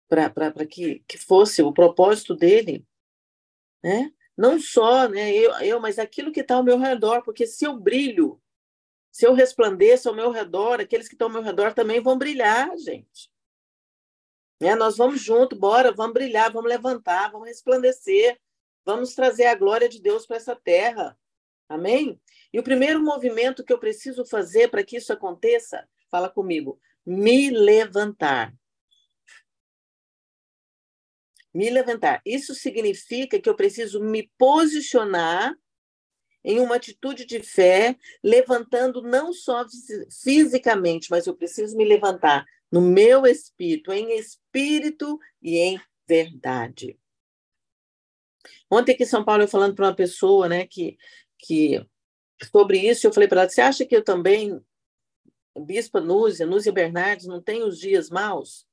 para 0.09 0.67
que, 0.67 1.03
que 1.09 1.19
fosse 1.19 1.63
o 1.63 1.73
propósito 1.73 2.35
dele? 2.35 2.87
Né? 3.83 4.13
Não 4.37 4.61
só 4.61 5.09
né, 5.09 5.35
eu, 5.35 5.53
eu, 5.61 5.81
mas 5.81 5.99
aquilo 5.99 6.31
que 6.31 6.41
está 6.41 6.57
ao 6.57 6.63
meu 6.63 6.79
redor, 6.79 7.23
porque 7.23 7.47
se 7.47 7.65
eu 7.65 7.79
brilho, 7.79 8.41
se 9.11 9.27
eu 9.27 9.33
resplandeço 9.33 10.09
ao 10.09 10.15
meu 10.15 10.31
redor, 10.31 10.81
aqueles 10.81 11.09
que 11.09 11.15
estão 11.15 11.29
ao 11.29 11.33
meu 11.33 11.43
redor 11.43 11.73
também 11.73 12.01
vão 12.03 12.19
brilhar, 12.19 12.77
gente. 12.77 13.31
Né? 14.61 14.75
Nós 14.75 14.97
vamos 14.97 15.23
junto, 15.23 15.57
bora, 15.57 15.91
vamos 15.91 16.13
brilhar, 16.13 16.53
vamos 16.53 16.69
levantar, 16.69 17.31
vamos 17.31 17.49
resplandecer, 17.49 18.39
vamos 18.85 19.15
trazer 19.15 19.47
a 19.47 19.55
glória 19.55 19.89
de 19.89 20.01
Deus 20.01 20.27
para 20.27 20.37
essa 20.37 20.55
terra. 20.55 21.19
Amém? 21.69 22.21
E 22.53 22.59
o 22.59 22.63
primeiro 22.63 23.03
movimento 23.03 23.65
que 23.65 23.73
eu 23.73 23.79
preciso 23.79 24.25
fazer 24.25 24.69
para 24.71 24.85
que 24.85 24.97
isso 24.97 25.13
aconteça, 25.13 25.89
fala 26.11 26.29
comigo, 26.29 26.79
me 27.05 27.51
levantar. 27.51 28.55
Me 31.57 31.71
levantar. 31.71 32.21
Isso 32.23 32.55
significa 32.55 33.41
que 33.41 33.49
eu 33.49 33.57
preciso 33.57 33.99
me 33.99 34.31
posicionar 34.37 35.57
em 36.45 36.61
uma 36.61 36.77
atitude 36.77 37.25
de 37.25 37.43
fé, 37.43 37.97
levantando 38.23 39.01
não 39.01 39.33
só 39.33 39.65
fisicamente, 40.23 41.11
mas 41.11 41.27
eu 41.27 41.35
preciso 41.35 41.75
me 41.75 41.85
levantar 41.85 42.45
no 42.71 42.83
meu 42.83 43.25
espírito, 43.27 43.91
em 43.91 44.19
espírito 44.19 45.19
e 45.41 45.57
em 45.57 45.81
verdade. 46.07 46.99
Ontem 48.71 48.93
aqui 48.93 49.05
em 49.05 49.07
São 49.07 49.25
Paulo, 49.25 49.43
eu 49.43 49.49
falando 49.49 49.75
para 49.75 49.87
uma 49.87 49.97
pessoa, 49.97 50.51
né, 50.51 50.67
que 50.67 50.99
que 51.39 51.85
sobre 52.53 52.79
isso 52.79 53.07
eu 53.07 53.13
falei 53.15 53.29
para 53.29 53.41
ela: 53.43 53.51
você 53.51 53.63
acha 53.63 53.87
que 53.87 53.97
eu 53.97 54.05
também, 54.05 54.61
Bispa 55.59 56.03
Núzia, 56.03 56.45
Núzia 56.45 56.71
Bernardes, 56.71 57.27
não 57.27 57.41
tem 57.41 57.63
os 57.63 57.79
dias 57.79 58.11
maus? 58.11 58.67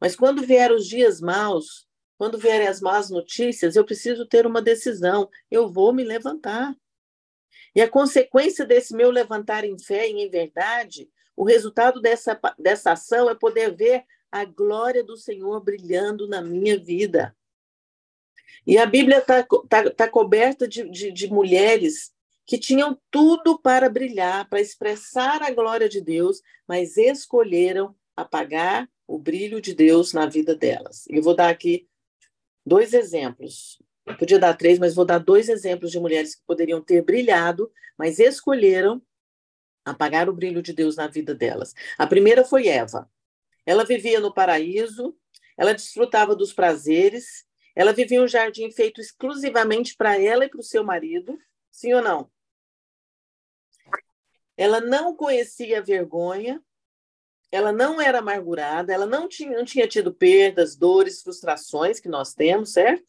Mas 0.00 0.14
quando 0.14 0.46
vier 0.46 0.70
os 0.70 0.86
dias 0.86 1.20
maus, 1.20 1.86
quando 2.22 2.38
vierem 2.38 2.68
as 2.68 2.80
más 2.80 3.10
notícias, 3.10 3.74
eu 3.74 3.84
preciso 3.84 4.24
ter 4.24 4.46
uma 4.46 4.62
decisão. 4.62 5.28
Eu 5.50 5.68
vou 5.68 5.92
me 5.92 6.04
levantar. 6.04 6.72
E 7.74 7.82
a 7.82 7.90
consequência 7.90 8.64
desse 8.64 8.94
meu 8.94 9.10
levantar 9.10 9.64
em 9.64 9.76
fé 9.76 10.08
e 10.08 10.12
em 10.12 10.30
verdade, 10.30 11.10
o 11.34 11.42
resultado 11.42 12.00
dessa, 12.00 12.40
dessa 12.56 12.92
ação 12.92 13.28
é 13.28 13.34
poder 13.34 13.74
ver 13.74 14.04
a 14.30 14.44
glória 14.44 15.02
do 15.02 15.16
Senhor 15.16 15.60
brilhando 15.64 16.28
na 16.28 16.40
minha 16.40 16.78
vida. 16.78 17.36
E 18.64 18.78
a 18.78 18.86
Bíblia 18.86 19.18
está 19.18 19.44
tá, 19.68 19.90
tá 19.90 20.08
coberta 20.08 20.68
de, 20.68 20.88
de, 20.88 21.10
de 21.10 21.26
mulheres 21.26 22.12
que 22.46 22.56
tinham 22.56 22.96
tudo 23.10 23.58
para 23.58 23.90
brilhar, 23.90 24.48
para 24.48 24.60
expressar 24.60 25.42
a 25.42 25.50
glória 25.50 25.88
de 25.88 26.00
Deus, 26.00 26.40
mas 26.68 26.96
escolheram 26.96 27.96
apagar 28.16 28.88
o 29.08 29.18
brilho 29.18 29.60
de 29.60 29.74
Deus 29.74 30.12
na 30.12 30.26
vida 30.26 30.54
delas. 30.54 31.02
Eu 31.08 31.20
vou 31.20 31.34
dar 31.34 31.48
aqui 31.48 31.88
dois 32.64 32.92
exemplos. 32.92 33.82
Eu 34.06 34.16
podia 34.16 34.38
dar 34.38 34.54
três, 34.54 34.78
mas 34.78 34.94
vou 34.94 35.04
dar 35.04 35.18
dois 35.18 35.48
exemplos 35.48 35.90
de 35.90 36.00
mulheres 36.00 36.34
que 36.34 36.42
poderiam 36.46 36.82
ter 36.82 37.02
brilhado, 37.02 37.70
mas 37.96 38.18
escolheram 38.18 39.00
apagar 39.84 40.28
o 40.28 40.32
brilho 40.32 40.62
de 40.62 40.72
Deus 40.72 40.96
na 40.96 41.06
vida 41.06 41.34
delas. 41.34 41.74
A 41.98 42.06
primeira 42.06 42.44
foi 42.44 42.68
Eva. 42.68 43.10
Ela 43.64 43.84
vivia 43.84 44.20
no 44.20 44.32
paraíso, 44.32 45.16
ela 45.56 45.72
desfrutava 45.72 46.34
dos 46.34 46.52
prazeres, 46.52 47.44
ela 47.74 47.92
vivia 47.92 48.22
um 48.22 48.28
jardim 48.28 48.70
feito 48.70 49.00
exclusivamente 49.00 49.96
para 49.96 50.20
ela 50.20 50.44
e 50.44 50.48
para 50.48 50.60
o 50.60 50.64
seu 50.64 50.84
marido, 50.84 51.38
sim 51.70 51.92
ou 51.94 52.02
não? 52.02 52.30
Ela 54.56 54.80
não 54.80 55.16
conhecia 55.16 55.82
vergonha, 55.82 56.62
ela 57.52 57.70
não 57.70 58.00
era 58.00 58.20
amargurada, 58.20 58.94
ela 58.94 59.04
não 59.04 59.28
tinha, 59.28 59.58
não 59.58 59.64
tinha 59.64 59.86
tido 59.86 60.10
perdas, 60.12 60.74
dores, 60.74 61.22
frustrações 61.22 62.00
que 62.00 62.08
nós 62.08 62.32
temos, 62.32 62.72
certo? 62.72 63.04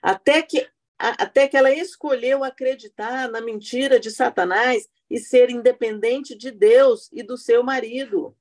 Até 0.00 0.40
que, 0.40 0.66
até 0.98 1.46
que 1.46 1.56
ela 1.56 1.70
escolheu 1.70 2.42
acreditar 2.42 3.30
na 3.30 3.42
mentira 3.42 4.00
de 4.00 4.10
Satanás 4.10 4.88
e 5.10 5.18
ser 5.18 5.50
independente 5.50 6.34
de 6.34 6.50
Deus 6.50 7.10
e 7.12 7.22
do 7.22 7.36
seu 7.36 7.62
marido. 7.62 8.34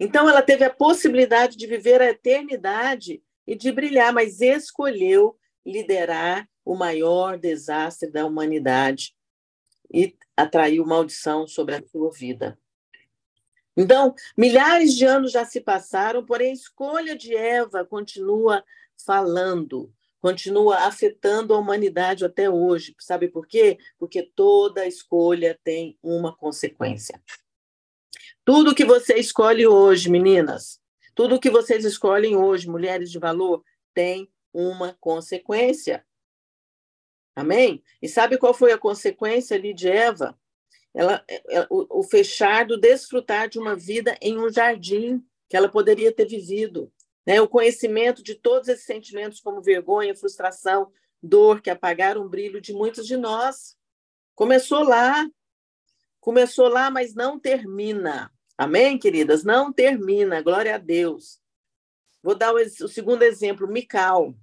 Então, 0.00 0.28
ela 0.28 0.42
teve 0.42 0.64
a 0.64 0.74
possibilidade 0.74 1.56
de 1.56 1.68
viver 1.68 2.02
a 2.02 2.10
eternidade 2.10 3.22
e 3.46 3.54
de 3.54 3.70
brilhar, 3.70 4.12
mas 4.12 4.40
escolheu 4.40 5.38
liderar 5.64 6.48
o 6.64 6.74
maior 6.74 7.38
desastre 7.38 8.10
da 8.10 8.26
humanidade 8.26 9.14
e 9.92 10.16
atraiu 10.36 10.84
maldição 10.84 11.46
sobre 11.46 11.76
a 11.76 11.82
sua 11.86 12.10
vida. 12.10 12.58
Então, 13.76 14.14
milhares 14.36 14.94
de 14.94 15.04
anos 15.04 15.32
já 15.32 15.44
se 15.44 15.60
passaram, 15.60 16.24
porém 16.24 16.50
a 16.50 16.54
escolha 16.54 17.16
de 17.16 17.34
Eva 17.34 17.84
continua 17.84 18.64
falando, 19.04 19.92
continua 20.20 20.86
afetando 20.86 21.52
a 21.52 21.58
humanidade 21.58 22.24
até 22.24 22.48
hoje. 22.48 22.94
Sabe 23.00 23.28
por 23.28 23.46
quê? 23.46 23.78
Porque 23.98 24.22
toda 24.22 24.86
escolha 24.86 25.58
tem 25.64 25.98
uma 26.02 26.34
consequência. 26.34 27.20
Tudo 28.44 28.74
que 28.74 28.84
você 28.84 29.14
escolhe 29.14 29.66
hoje, 29.66 30.08
meninas, 30.08 30.80
tudo 31.14 31.40
que 31.40 31.50
vocês 31.50 31.84
escolhem 31.84 32.36
hoje, 32.36 32.68
mulheres 32.68 33.10
de 33.10 33.18
valor, 33.18 33.64
tem 33.92 34.30
uma 34.52 34.96
consequência. 35.00 36.04
Amém? 37.34 37.82
E 38.00 38.08
sabe 38.08 38.38
qual 38.38 38.54
foi 38.54 38.70
a 38.70 38.78
consequência 38.78 39.56
ali 39.56 39.74
de 39.74 39.88
Eva? 39.88 40.38
Ela, 40.94 41.24
ela 41.48 41.66
o, 41.68 42.00
o 42.00 42.02
fechar 42.04 42.66
do 42.66 42.78
desfrutar 42.78 43.48
de 43.48 43.58
uma 43.58 43.74
vida 43.74 44.16
em 44.20 44.38
um 44.38 44.48
jardim 44.48 45.24
que 45.48 45.56
ela 45.56 45.68
poderia 45.68 46.12
ter 46.12 46.26
vivido. 46.26 46.92
Né? 47.26 47.40
O 47.40 47.48
conhecimento 47.48 48.22
de 48.22 48.34
todos 48.34 48.68
esses 48.68 48.84
sentimentos, 48.84 49.40
como 49.40 49.62
vergonha, 49.62 50.14
frustração, 50.14 50.92
dor, 51.22 51.60
que 51.60 51.70
apagaram 51.70 52.22
o 52.22 52.28
brilho 52.28 52.60
de 52.60 52.72
muitos 52.72 53.06
de 53.06 53.16
nós. 53.16 53.76
Começou 54.34 54.84
lá, 54.84 55.28
começou 56.20 56.68
lá, 56.68 56.90
mas 56.90 57.14
não 57.14 57.38
termina. 57.38 58.30
Amém, 58.56 58.98
queridas? 58.98 59.42
Não 59.42 59.72
termina, 59.72 60.42
glória 60.42 60.74
a 60.74 60.78
Deus. 60.78 61.40
Vou 62.22 62.34
dar 62.34 62.54
o, 62.54 62.56
o 62.56 62.88
segundo 62.88 63.22
exemplo, 63.22 63.66
Mical. 63.66 64.34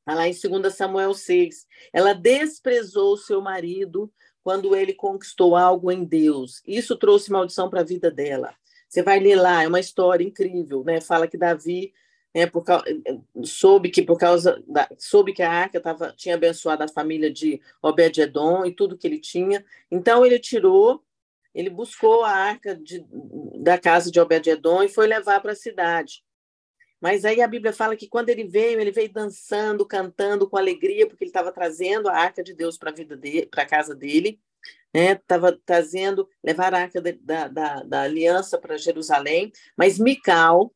Está 0.00 0.14
lá 0.14 0.28
em 0.28 0.32
2 0.32 0.74
Samuel 0.74 1.14
6. 1.14 1.66
Ela 1.92 2.12
desprezou 2.12 3.16
seu 3.16 3.40
marido 3.40 4.12
quando 4.42 4.74
ele 4.74 4.92
conquistou 4.92 5.56
algo 5.56 5.90
em 5.90 6.04
Deus. 6.04 6.62
Isso 6.66 6.96
trouxe 6.96 7.30
maldição 7.30 7.68
para 7.68 7.80
a 7.80 7.84
vida 7.84 8.10
dela. 8.10 8.54
Você 8.88 9.02
vai 9.02 9.20
ler 9.20 9.36
lá, 9.36 9.62
é 9.62 9.68
uma 9.68 9.80
história 9.80 10.24
incrível, 10.24 10.82
né? 10.84 11.00
Fala 11.00 11.28
que 11.28 11.38
Davi 11.38 11.92
né, 12.34 12.46
por, 12.46 12.64
soube 13.44 13.90
que 13.90 14.02
por 14.02 14.18
causa 14.18 14.62
da, 14.66 14.88
soube 14.98 15.32
que 15.32 15.42
a 15.42 15.50
arca 15.50 15.80
tava, 15.80 16.12
tinha 16.16 16.34
abençoado 16.34 16.82
a 16.82 16.88
família 16.88 17.30
de 17.32 17.60
Obed-edom 17.82 18.64
e 18.64 18.72
tudo 18.72 18.96
que 18.96 19.06
ele 19.06 19.18
tinha. 19.18 19.64
Então 19.90 20.24
ele 20.24 20.38
tirou 20.38 21.02
ele 21.54 21.70
buscou 21.70 22.22
a 22.24 22.30
arca 22.30 22.74
de, 22.76 23.04
da 23.60 23.76
casa 23.76 24.10
de 24.10 24.20
Obed-edom 24.20 24.82
e 24.82 24.88
foi 24.88 25.06
levar 25.06 25.40
para 25.40 25.52
a 25.52 25.56
cidade. 25.56 26.22
Mas 27.00 27.24
aí 27.24 27.40
a 27.40 27.48
Bíblia 27.48 27.72
fala 27.72 27.96
que 27.96 28.08
quando 28.08 28.28
ele 28.28 28.44
veio, 28.44 28.80
ele 28.80 28.92
veio 28.92 29.10
dançando, 29.10 29.86
cantando 29.86 30.48
com 30.48 30.56
alegria, 30.56 31.06
porque 31.06 31.24
ele 31.24 31.30
estava 31.30 31.50
trazendo 31.50 32.08
a 32.08 32.14
arca 32.14 32.42
de 32.42 32.52
Deus 32.52 32.76
para 32.76 32.90
a 32.90 32.94
vida 32.94 33.16
dele, 33.16 33.46
para 33.46 33.62
a 33.62 33.66
casa 33.66 33.94
dele, 33.94 34.38
né? 34.92 35.12
Estava 35.12 35.58
trazendo, 35.64 36.28
levar 36.44 36.74
a 36.74 36.80
arca 36.80 37.00
da, 37.00 37.48
da, 37.48 37.82
da 37.82 38.02
aliança 38.02 38.58
para 38.58 38.76
Jerusalém. 38.76 39.50
Mas 39.76 39.98
Mical, 39.98 40.74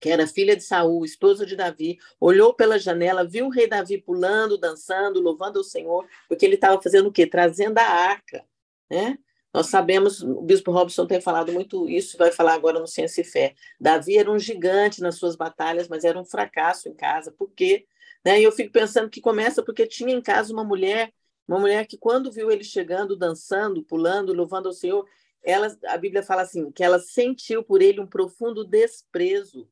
que 0.00 0.08
era 0.08 0.26
filha 0.26 0.56
de 0.56 0.62
Saul, 0.62 1.04
esposa 1.04 1.44
de 1.44 1.56
Davi, 1.56 1.98
olhou 2.20 2.54
pela 2.54 2.78
janela, 2.78 3.26
viu 3.26 3.46
o 3.46 3.50
rei 3.50 3.66
Davi 3.66 3.98
pulando, 3.98 4.56
dançando, 4.56 5.20
louvando 5.20 5.60
o 5.60 5.64
Senhor, 5.64 6.06
porque 6.28 6.46
ele 6.46 6.54
estava 6.54 6.80
fazendo 6.80 7.08
o 7.08 7.12
quê? 7.12 7.26
Trazendo 7.26 7.78
a 7.78 7.82
arca, 7.82 8.44
né? 8.88 9.18
Nós 9.52 9.66
sabemos, 9.66 10.22
o 10.22 10.42
bispo 10.42 10.70
Robson 10.70 11.06
tem 11.06 11.20
falado 11.20 11.52
muito 11.52 11.88
isso, 11.88 12.18
vai 12.18 12.30
falar 12.30 12.54
agora 12.54 12.78
no 12.78 12.86
Ciência 12.86 13.22
e 13.22 13.24
Fé. 13.24 13.54
Davi 13.80 14.18
era 14.18 14.30
um 14.30 14.38
gigante 14.38 15.00
nas 15.00 15.16
suas 15.16 15.36
batalhas, 15.36 15.88
mas 15.88 16.04
era 16.04 16.20
um 16.20 16.24
fracasso 16.24 16.88
em 16.88 16.94
casa. 16.94 17.32
Por 17.32 17.50
quê? 17.52 17.86
Né? 18.24 18.40
E 18.40 18.44
eu 18.44 18.52
fico 18.52 18.72
pensando 18.72 19.08
que 19.08 19.20
começa 19.20 19.62
porque 19.62 19.86
tinha 19.86 20.12
em 20.12 20.20
casa 20.20 20.52
uma 20.52 20.64
mulher, 20.64 21.12
uma 21.46 21.58
mulher 21.58 21.86
que 21.86 21.96
quando 21.96 22.30
viu 22.30 22.50
ele 22.50 22.62
chegando, 22.62 23.16
dançando, 23.16 23.82
pulando, 23.82 24.34
louvando 24.34 24.68
ao 24.68 24.74
Senhor, 24.74 25.06
ela, 25.42 25.74
a 25.86 25.96
Bíblia 25.96 26.22
fala 26.22 26.42
assim, 26.42 26.70
que 26.70 26.84
ela 26.84 26.98
sentiu 26.98 27.62
por 27.62 27.80
ele 27.80 28.00
um 28.00 28.06
profundo 28.06 28.64
desprezo. 28.64 29.66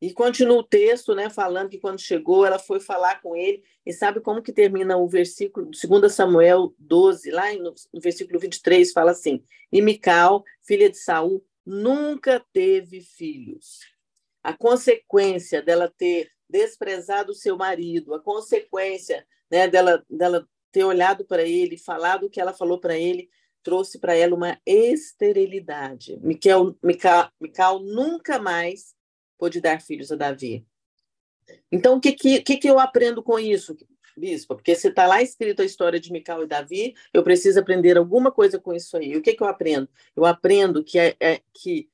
E 0.00 0.12
continua 0.12 0.58
o 0.58 0.62
texto, 0.62 1.14
né, 1.14 1.30
falando 1.30 1.70
que 1.70 1.78
quando 1.78 1.98
chegou, 1.98 2.44
ela 2.44 2.58
foi 2.58 2.80
falar 2.80 3.22
com 3.22 3.34
ele, 3.34 3.62
e 3.84 3.92
sabe 3.92 4.20
como 4.20 4.42
que 4.42 4.52
termina 4.52 4.96
o 4.96 5.08
versículo, 5.08 5.70
2 5.70 6.12
Samuel 6.12 6.74
12, 6.78 7.30
lá 7.30 7.52
no, 7.54 7.74
no 7.92 8.00
versículo 8.00 8.38
23, 8.38 8.92
fala 8.92 9.12
assim, 9.12 9.42
e 9.72 9.80
Mical, 9.80 10.44
filha 10.62 10.90
de 10.90 10.98
Saul, 10.98 11.42
nunca 11.64 12.44
teve 12.52 13.00
filhos. 13.00 13.80
A 14.42 14.52
consequência 14.52 15.62
dela 15.62 15.92
ter 15.96 16.30
desprezado 16.48 17.32
o 17.32 17.34
seu 17.34 17.56
marido, 17.56 18.14
a 18.14 18.20
consequência 18.20 19.26
né, 19.50 19.66
dela, 19.66 20.04
dela 20.08 20.46
ter 20.70 20.84
olhado 20.84 21.24
para 21.24 21.42
ele, 21.42 21.78
falado 21.78 22.26
o 22.26 22.30
que 22.30 22.40
ela 22.40 22.52
falou 22.52 22.78
para 22.78 22.96
ele, 22.96 23.28
trouxe 23.62 23.98
para 23.98 24.14
ela 24.14 24.34
uma 24.34 24.60
esterilidade. 24.64 26.18
Micael, 26.22 26.76
Micael, 26.82 27.28
Micael 27.40 27.80
nunca 27.80 28.38
mais 28.38 28.95
pôde 29.38 29.60
dar 29.60 29.80
filhos 29.80 30.10
a 30.10 30.16
Davi. 30.16 30.66
Então, 31.70 31.96
o 31.96 32.00
que, 32.00 32.12
que, 32.12 32.56
que 32.56 32.68
eu 32.68 32.78
aprendo 32.78 33.22
com 33.22 33.38
isso, 33.38 33.76
bispo? 34.16 34.56
Porque 34.56 34.74
se 34.74 34.88
está 34.88 35.06
lá 35.06 35.22
escrito 35.22 35.62
a 35.62 35.64
história 35.64 36.00
de 36.00 36.12
Micael 36.12 36.42
e 36.42 36.46
Davi, 36.46 36.94
eu 37.12 37.22
preciso 37.22 37.60
aprender 37.60 37.96
alguma 37.96 38.32
coisa 38.32 38.58
com 38.58 38.72
isso 38.72 38.96
aí. 38.96 39.16
O 39.16 39.22
que, 39.22 39.34
que 39.34 39.42
eu 39.42 39.46
aprendo? 39.46 39.88
Eu 40.14 40.24
aprendo 40.24 40.82
que, 40.82 40.98
é, 40.98 41.16
é, 41.20 41.40
que 41.54 41.88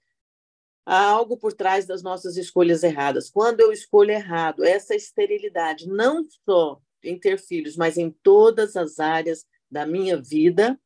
há 0.87 1.05
algo 1.05 1.37
por 1.37 1.53
trás 1.53 1.87
das 1.87 2.03
nossas 2.03 2.37
escolhas 2.37 2.83
erradas. 2.83 3.31
Quando 3.31 3.61
eu 3.61 3.73
escolho 3.73 4.11
errado, 4.11 4.65
essa 4.65 4.95
esterilidade, 4.95 5.87
não 5.89 6.27
só 6.45 6.81
em 7.03 7.19
ter 7.19 7.39
filhos, 7.39 7.77
mas 7.77 7.99
em 7.99 8.11
todas 8.23 8.77
as 8.77 8.99
áreas 8.99 9.45
da 9.71 9.87
minha 9.87 10.21
vida, 10.21 10.79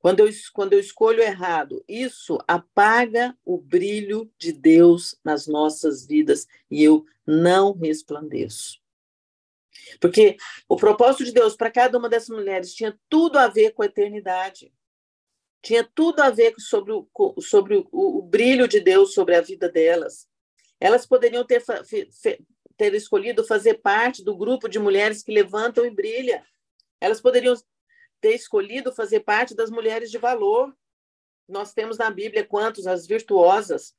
quando 0.00 0.20
eu, 0.20 0.28
quando 0.52 0.72
eu 0.74 0.80
escolho 0.80 1.20
errado, 1.20 1.84
isso 1.88 2.38
apaga 2.46 3.36
o 3.44 3.58
brilho 3.58 4.30
de 4.38 4.52
Deus 4.52 5.18
nas 5.24 5.46
nossas 5.46 6.06
vidas 6.06 6.46
e 6.70 6.82
eu 6.82 7.04
não 7.26 7.72
resplandeço. 7.72 8.80
Porque 10.00 10.36
o 10.68 10.76
propósito 10.76 11.24
de 11.24 11.32
Deus 11.32 11.56
para 11.56 11.70
cada 11.70 11.98
uma 11.98 12.08
dessas 12.08 12.28
mulheres 12.28 12.74
tinha 12.74 12.98
tudo 13.08 13.38
a 13.38 13.48
ver 13.48 13.72
com 13.72 13.82
a 13.82 13.86
eternidade. 13.86 14.72
Tinha 15.62 15.88
tudo 15.94 16.20
a 16.20 16.30
ver 16.30 16.54
sobre 16.58 16.92
o, 16.92 17.08
sobre 17.40 17.76
o, 17.76 17.88
o 17.90 18.22
brilho 18.22 18.68
de 18.68 18.80
Deus 18.80 19.14
sobre 19.14 19.34
a 19.34 19.40
vida 19.40 19.68
delas. 19.68 20.28
Elas 20.78 21.06
poderiam 21.06 21.44
ter, 21.44 21.62
ter 22.76 22.94
escolhido 22.94 23.44
fazer 23.44 23.74
parte 23.74 24.22
do 24.22 24.36
grupo 24.36 24.68
de 24.68 24.78
mulheres 24.78 25.22
que 25.22 25.32
levantam 25.32 25.84
e 25.84 25.90
brilham. 25.90 26.40
Elas 27.00 27.20
poderiam 27.20 27.54
ter 28.20 28.34
escolhido 28.34 28.92
fazer 28.92 29.20
parte 29.20 29.54
das 29.54 29.70
mulheres 29.70 30.10
de 30.10 30.18
valor. 30.18 30.74
Nós 31.48 31.72
temos 31.72 31.98
na 31.98 32.10
Bíblia 32.10 32.44
quantos? 32.44 32.86
As 32.86 33.06
virtuosas. 33.06 33.94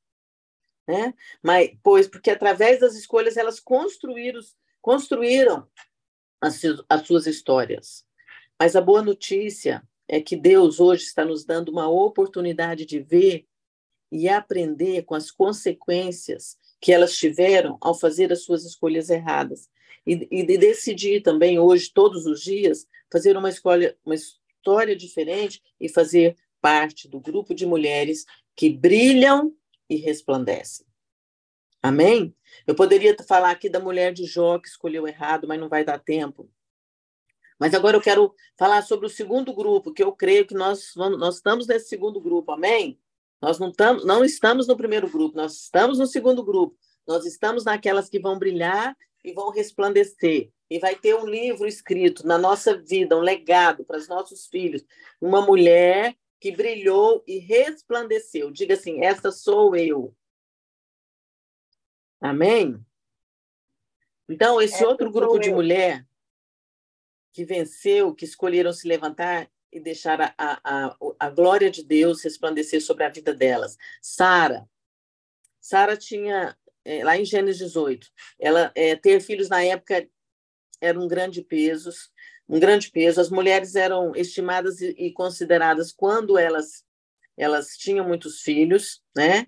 Né? 0.87 1.13
Mas, 1.41 1.71
pois, 1.83 2.07
porque 2.07 2.29
através 2.29 2.79
das 2.79 2.95
escolhas 2.95 3.37
elas 3.37 3.59
construíram, 3.59 4.41
construíram 4.81 5.67
as, 6.41 6.61
as 6.89 7.05
suas 7.05 7.27
histórias. 7.27 8.05
Mas 8.59 8.75
a 8.75 8.81
boa 8.81 9.01
notícia 9.01 9.87
é 10.07 10.21
que 10.21 10.35
Deus 10.35 10.79
hoje 10.79 11.03
está 11.03 11.25
nos 11.25 11.43
dando 11.45 11.69
uma 11.69 11.87
oportunidade 11.89 12.85
de 12.85 12.99
ver 12.99 13.45
e 14.11 14.29
aprender 14.29 15.03
com 15.03 15.15
as 15.15 15.29
consequências 15.29 16.57
que 16.79 16.93
elas 16.93 17.15
tiveram 17.15 17.77
ao 17.81 17.93
fazer 17.93 18.31
as 18.31 18.43
suas 18.43 18.63
escolhas 18.63 19.09
erradas. 19.09 19.69
E, 20.05 20.27
e 20.31 20.45
de 20.45 20.57
decidir 20.57 21.21
também 21.21 21.59
hoje, 21.59 21.91
todos 21.93 22.25
os 22.25 22.41
dias, 22.41 22.87
fazer 23.11 23.37
uma 23.37 23.49
escolha, 23.49 23.97
uma 24.05 24.15
história 24.15 24.95
diferente 24.95 25.61
e 25.79 25.89
fazer 25.89 26.35
parte 26.61 27.07
do 27.07 27.19
grupo 27.19 27.53
de 27.53 27.65
mulheres 27.65 28.25
que 28.55 28.69
brilham 28.69 29.55
e 29.89 29.95
resplandecem. 29.95 30.85
Amém? 31.81 32.35
Eu 32.65 32.75
poderia 32.75 33.15
falar 33.27 33.51
aqui 33.51 33.69
da 33.69 33.79
mulher 33.79 34.11
de 34.11 34.25
Jó 34.25 34.59
que 34.59 34.67
escolheu 34.67 35.07
errado, 35.07 35.47
mas 35.47 35.59
não 35.59 35.69
vai 35.69 35.83
dar 35.85 35.99
tempo. 35.99 36.49
Mas 37.59 37.73
agora 37.73 37.97
eu 37.97 38.01
quero 38.01 38.33
falar 38.57 38.81
sobre 38.81 39.05
o 39.05 39.09
segundo 39.09 39.53
grupo, 39.53 39.93
que 39.93 40.03
eu 40.03 40.11
creio 40.11 40.45
que 40.45 40.53
nós, 40.53 40.93
nós 40.95 41.35
estamos 41.35 41.65
nesse 41.65 41.87
segundo 41.87 42.19
grupo, 42.19 42.51
amém? 42.51 42.99
Nós 43.41 43.59
não, 43.59 43.71
tam, 43.71 43.97
não 44.03 44.25
estamos 44.25 44.67
no 44.67 44.75
primeiro 44.75 45.09
grupo, 45.09 45.37
nós 45.37 45.63
estamos 45.63 45.99
no 45.99 46.07
segundo 46.07 46.43
grupo. 46.43 46.77
Nós 47.07 47.25
estamos 47.25 47.63
naquelas 47.63 48.09
que 48.09 48.19
vão 48.19 48.37
brilhar 48.37 48.95
e 49.23 49.31
vão 49.31 49.49
resplandecer 49.49 50.51
e 50.69 50.79
vai 50.79 50.95
ter 50.95 51.15
um 51.15 51.25
livro 51.25 51.67
escrito 51.67 52.25
na 52.25 52.37
nossa 52.37 52.77
vida, 52.77 53.17
um 53.17 53.21
legado 53.21 53.85
para 53.85 53.97
os 53.97 54.07
nossos 54.07 54.47
filhos, 54.47 54.85
uma 55.21 55.41
mulher 55.41 56.15
que 56.39 56.51
brilhou 56.51 57.23
e 57.25 57.39
resplandeceu. 57.39 58.51
Diga 58.51 58.73
assim: 58.73 59.03
essa 59.03 59.31
sou 59.31 59.75
eu. 59.75 60.13
Amém? 62.19 62.83
Então, 64.29 64.61
esse 64.61 64.75
essa 64.75 64.87
outro 64.87 65.11
grupo 65.11 65.39
de 65.39 65.51
mulher 65.51 66.05
que 67.31 67.45
venceu, 67.45 68.13
que 68.13 68.25
escolheram 68.25 68.73
se 68.73 68.87
levantar 68.87 69.49
e 69.71 69.79
deixar 69.79 70.19
a, 70.21 70.33
a, 70.37 70.97
a 71.19 71.29
glória 71.29 71.69
de 71.69 71.83
Deus 71.83 72.23
resplandecer 72.23 72.81
sobre 72.81 73.03
a 73.03 73.09
vida 73.09 73.33
delas. 73.33 73.77
Sara. 74.01 74.67
Sara 75.61 75.95
tinha, 75.95 76.57
é, 76.83 77.03
lá 77.03 77.17
em 77.17 77.25
Gênesis 77.25 77.59
18, 77.59 78.07
ela 78.39 78.71
é, 78.73 78.95
ter 78.95 79.21
filhos 79.21 79.49
na 79.49 79.63
época 79.63 80.09
era 80.81 80.99
um 80.99 81.07
grande 81.07 81.41
peso, 81.41 81.89
um 82.47 82.59
grande 82.59 82.89
peso. 82.91 83.19
As 83.19 83.29
mulheres 83.29 83.75
eram 83.75 84.15
estimadas 84.15 84.81
e, 84.81 85.11
consideradas 85.11 85.91
quando 85.91 86.37
elas 86.37 86.85
elas 87.39 87.77
tinham 87.77 88.07
muitos 88.07 88.41
filhos, 88.41 89.03
né? 89.15 89.45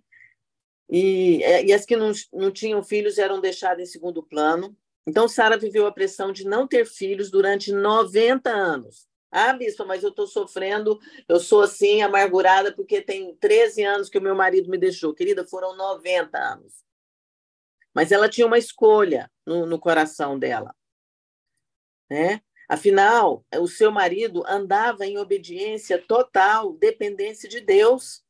E, 0.87 1.41
é, 1.43 1.65
e 1.65 1.73
as 1.73 1.85
que 1.85 1.95
não, 1.95 2.11
não 2.31 2.51
tinham 2.51 2.83
filhos 2.83 3.17
eram 3.17 3.41
deixadas 3.41 3.81
em 3.81 3.91
segundo 3.91 4.21
plano. 4.21 4.77
Então, 5.07 5.27
Sara 5.27 5.57
viveu 5.57 5.87
a 5.87 5.91
pressão 5.91 6.31
de 6.31 6.45
não 6.45 6.67
ter 6.67 6.85
filhos 6.85 7.31
durante 7.31 7.71
90 7.71 8.47
anos. 8.47 9.07
Ah, 9.31 9.53
bispo, 9.53 9.85
mas 9.85 10.03
eu 10.03 10.09
estou 10.09 10.27
sofrendo, 10.27 10.99
eu 11.27 11.39
sou 11.39 11.63
assim, 11.63 12.03
amargurada, 12.03 12.71
porque 12.71 13.01
tem 13.01 13.35
13 13.37 13.83
anos 13.83 14.09
que 14.09 14.19
o 14.19 14.21
meu 14.21 14.35
marido 14.35 14.69
me 14.69 14.77
deixou. 14.77 15.13
Querida, 15.13 15.43
foram 15.43 15.75
90 15.75 16.37
anos. 16.37 16.83
Mas 17.91 18.11
ela 18.11 18.29
tinha 18.29 18.45
uma 18.45 18.57
escolha 18.59 19.31
no, 19.47 19.65
no 19.65 19.79
coração 19.79 20.37
dela 20.37 20.75
né? 22.09 22.41
Afinal, 22.67 23.43
o 23.57 23.67
seu 23.67 23.91
marido 23.91 24.43
andava 24.47 25.05
em 25.05 25.17
obediência 25.17 25.97
total, 25.97 26.73
dependência 26.73 27.49
de 27.49 27.59
Deus. 27.59 28.23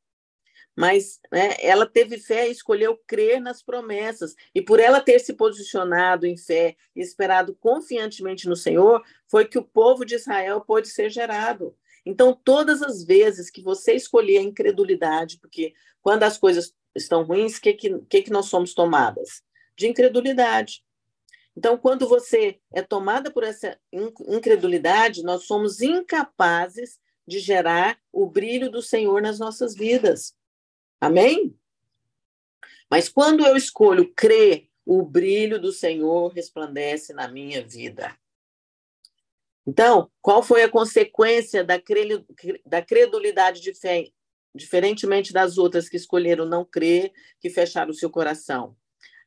Mas 0.74 1.20
né, 1.30 1.56
ela 1.60 1.84
teve 1.84 2.16
fé 2.16 2.48
e 2.48 2.52
escolheu 2.52 2.98
crer 3.06 3.38
nas 3.38 3.62
promessas. 3.62 4.34
E 4.54 4.62
por 4.62 4.80
ela 4.80 4.98
ter 4.98 5.18
se 5.18 5.34
posicionado 5.34 6.26
em 6.26 6.38
fé 6.38 6.74
e 6.96 7.00
esperado 7.00 7.54
confiantemente 7.56 8.48
no 8.48 8.56
Senhor, 8.56 9.02
foi 9.28 9.44
que 9.44 9.58
o 9.58 9.64
povo 9.64 10.06
de 10.06 10.14
Israel 10.14 10.62
pôde 10.62 10.88
ser 10.88 11.10
gerado. 11.10 11.76
Então, 12.06 12.32
todas 12.32 12.82
as 12.82 13.04
vezes 13.04 13.50
que 13.50 13.60
você 13.60 13.92
escolher 13.92 14.38
a 14.38 14.42
incredulidade, 14.42 15.38
porque 15.38 15.74
quando 16.00 16.22
as 16.22 16.38
coisas 16.38 16.74
estão 16.94 17.24
ruins, 17.24 17.58
o 17.58 17.60
que, 17.60 17.74
que, 17.74 18.22
que 18.22 18.30
nós 18.30 18.46
somos 18.46 18.72
tomadas? 18.72 19.42
De 19.76 19.86
incredulidade. 19.86 20.82
Então, 21.56 21.76
quando 21.76 22.08
você 22.08 22.60
é 22.72 22.80
tomada 22.80 23.30
por 23.30 23.44
essa 23.44 23.78
incredulidade, 23.92 25.22
nós 25.22 25.44
somos 25.46 25.80
incapazes 25.80 26.98
de 27.26 27.38
gerar 27.38 28.00
o 28.12 28.26
brilho 28.26 28.70
do 28.70 28.80
Senhor 28.80 29.20
nas 29.20 29.38
nossas 29.38 29.74
vidas. 29.74 30.34
Amém? 31.00 31.56
Mas 32.90 33.08
quando 33.08 33.46
eu 33.46 33.56
escolho 33.56 34.12
crer, 34.14 34.68
o 34.84 35.02
brilho 35.02 35.60
do 35.60 35.72
Senhor 35.72 36.32
resplandece 36.32 37.12
na 37.12 37.28
minha 37.28 37.62
vida. 37.64 38.16
Então, 39.66 40.10
qual 40.20 40.42
foi 40.42 40.62
a 40.62 40.70
consequência 40.70 41.62
da 41.62 42.82
credulidade 42.82 43.60
de 43.60 43.74
fé, 43.74 44.08
diferentemente 44.54 45.32
das 45.32 45.58
outras 45.58 45.88
que 45.88 45.96
escolheram 45.96 46.44
não 46.44 46.64
crer, 46.64 47.12
que 47.38 47.50
fecharam 47.50 47.90
o 47.90 47.94
seu 47.94 48.10
coração? 48.10 48.76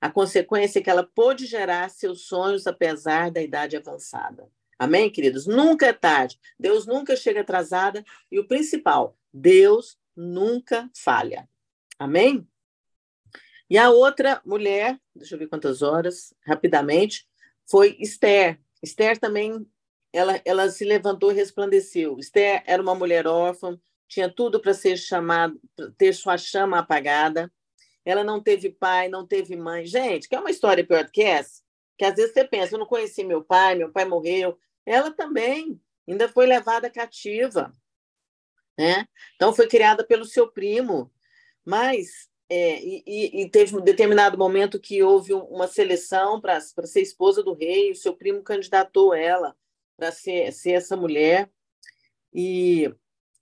A 0.03 0.11
consequência 0.11 0.79
é 0.79 0.81
que 0.81 0.89
ela 0.89 1.09
pôde 1.15 1.45
gerar 1.45 1.89
seus 1.89 2.23
sonhos 2.27 2.67
apesar 2.67 3.31
da 3.31 3.41
idade 3.41 3.77
avançada. 3.77 4.51
Amém, 4.77 5.09
queridos? 5.09 5.47
Nunca 5.47 5.85
é 5.85 5.93
tarde. 5.93 6.37
Deus 6.59 6.85
nunca 6.85 7.15
chega 7.15 7.39
atrasada. 7.39 8.03
E 8.29 8.37
o 8.37 8.45
principal, 8.45 9.17
Deus 9.33 9.97
nunca 10.13 10.91
falha. 10.93 11.47
Amém? 11.97 12.45
E 13.69 13.77
a 13.77 13.91
outra 13.91 14.41
mulher, 14.45 14.99
deixa 15.15 15.35
eu 15.35 15.39
ver 15.39 15.47
quantas 15.47 15.81
horas, 15.81 16.33
rapidamente, 16.45 17.25
foi 17.65 17.95
Esther. 17.97 18.59
Esther 18.81 19.17
também, 19.17 19.65
ela, 20.11 20.41
ela 20.43 20.69
se 20.69 20.83
levantou 20.83 21.31
e 21.31 21.35
resplandeceu. 21.35 22.19
Esther 22.19 22.61
era 22.67 22.83
uma 22.83 22.93
mulher 22.93 23.25
órfã, 23.25 23.79
tinha 24.05 24.29
tudo 24.29 24.59
para 24.59 24.73
ser 24.73 24.97
chamada, 24.97 25.57
ter 25.97 26.11
sua 26.11 26.37
chama 26.37 26.79
apagada 26.79 27.49
ela 28.05 28.23
não 28.23 28.41
teve 28.41 28.69
pai, 28.69 29.07
não 29.07 29.25
teve 29.25 29.55
mãe. 29.55 29.85
Gente, 29.85 30.27
que 30.27 30.35
é 30.35 30.39
uma 30.39 30.51
história 30.51 30.85
pior 30.85 31.05
do 31.05 31.11
que 31.11 31.23
essa? 31.23 31.61
Que 31.97 32.05
às 32.05 32.15
vezes 32.15 32.33
você 32.33 32.43
pensa, 32.43 32.75
eu 32.75 32.79
não 32.79 32.85
conheci 32.85 33.23
meu 33.23 33.43
pai, 33.43 33.75
meu 33.75 33.91
pai 33.91 34.05
morreu. 34.05 34.57
Ela 34.85 35.11
também 35.11 35.79
ainda 36.07 36.27
foi 36.27 36.45
levada 36.45 36.89
cativa. 36.89 37.73
Né? 38.77 39.07
Então, 39.35 39.53
foi 39.53 39.67
criada 39.67 40.03
pelo 40.03 40.25
seu 40.25 40.47
primo. 40.47 41.11
Mas, 41.63 42.29
é, 42.49 42.83
e, 42.83 43.43
e, 43.43 43.49
teve 43.49 43.75
um 43.75 43.81
determinado 43.81 44.37
momento 44.37 44.79
que 44.79 45.01
houve 45.01 45.33
uma 45.33 45.67
seleção 45.67 46.41
para 46.41 46.59
ser 46.59 47.01
esposa 47.01 47.41
do 47.41 47.53
rei, 47.53 47.91
o 47.91 47.95
seu 47.95 48.15
primo 48.15 48.43
candidatou 48.43 49.13
ela 49.13 49.55
para 49.95 50.11
ser, 50.11 50.51
ser 50.51 50.71
essa 50.71 50.97
mulher. 50.97 51.49
E 52.33 52.93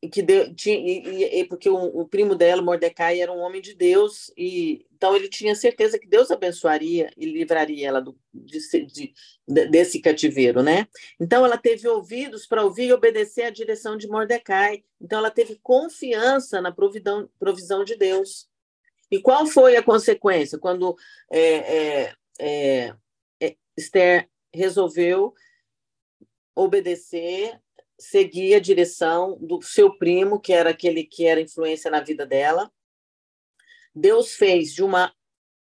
que 0.10 0.22
deu, 0.24 0.54
tinha, 0.56 0.78
e, 0.78 1.42
e, 1.42 1.46
porque 1.46 1.70
o, 1.70 1.76
o, 1.76 2.08
primo 2.08 2.34
dela, 2.34 2.62
Mordecai, 2.62 3.22
era 3.22 3.32
um 3.32 3.40
homem 3.40 3.62
de 3.62 3.76
Deus, 3.76 4.32
e 4.36 4.86
então 4.92 5.16
ele 5.16 5.30
tinha 5.30 5.54
certeza 5.54 6.00
que 6.00 6.08
Deus 6.08 6.32
abençoaria 6.32 7.12
e 7.16 7.26
livraria 7.26 7.88
ela 7.88 8.02
do, 8.02 8.18
de, 8.34 8.86
de, 8.88 9.14
desse 9.48 10.00
cativeiro, 10.00 10.64
né? 10.64 10.88
Então 11.20 11.46
ela 11.46 11.58
teve 11.58 11.88
ouvidos 11.88 12.48
para 12.48 12.64
ouvir 12.64 12.88
e 12.88 12.94
obedecer 12.94 13.44
à 13.44 13.50
direção 13.52 13.96
de 13.96 14.08
Mordecai. 14.08 14.84
Então 15.00 15.20
ela 15.20 15.30
teve 15.30 15.60
confiança 15.62 16.62
na 16.62 16.72
providão, 16.72 17.30
provisão 17.40 17.84
de 17.84 17.96
Deus. 17.96 18.50
E 19.12 19.20
qual 19.20 19.46
foi 19.46 19.76
a 19.76 19.84
consequência 19.84 20.58
quando 20.58 20.96
é, 21.32 21.42
é, 21.42 22.14
é, 22.40 22.96
é 23.40 23.56
Esther 23.78 24.28
resolveu 24.54 25.34
obedecer 26.56 27.60
seguir 28.02 28.56
a 28.56 28.60
direção 28.60 29.38
do 29.40 29.62
seu 29.62 29.96
primo, 29.96 30.40
que 30.40 30.52
era 30.52 30.72
aquele 30.72 31.04
que 31.04 31.26
era 31.26 31.40
influência 31.40 31.92
na 31.92 32.02
vida 32.02 32.26
dela. 32.26 32.72
Deus 33.94 34.34
fez 34.34 34.74
de 34.74 34.84
uma 34.84 35.14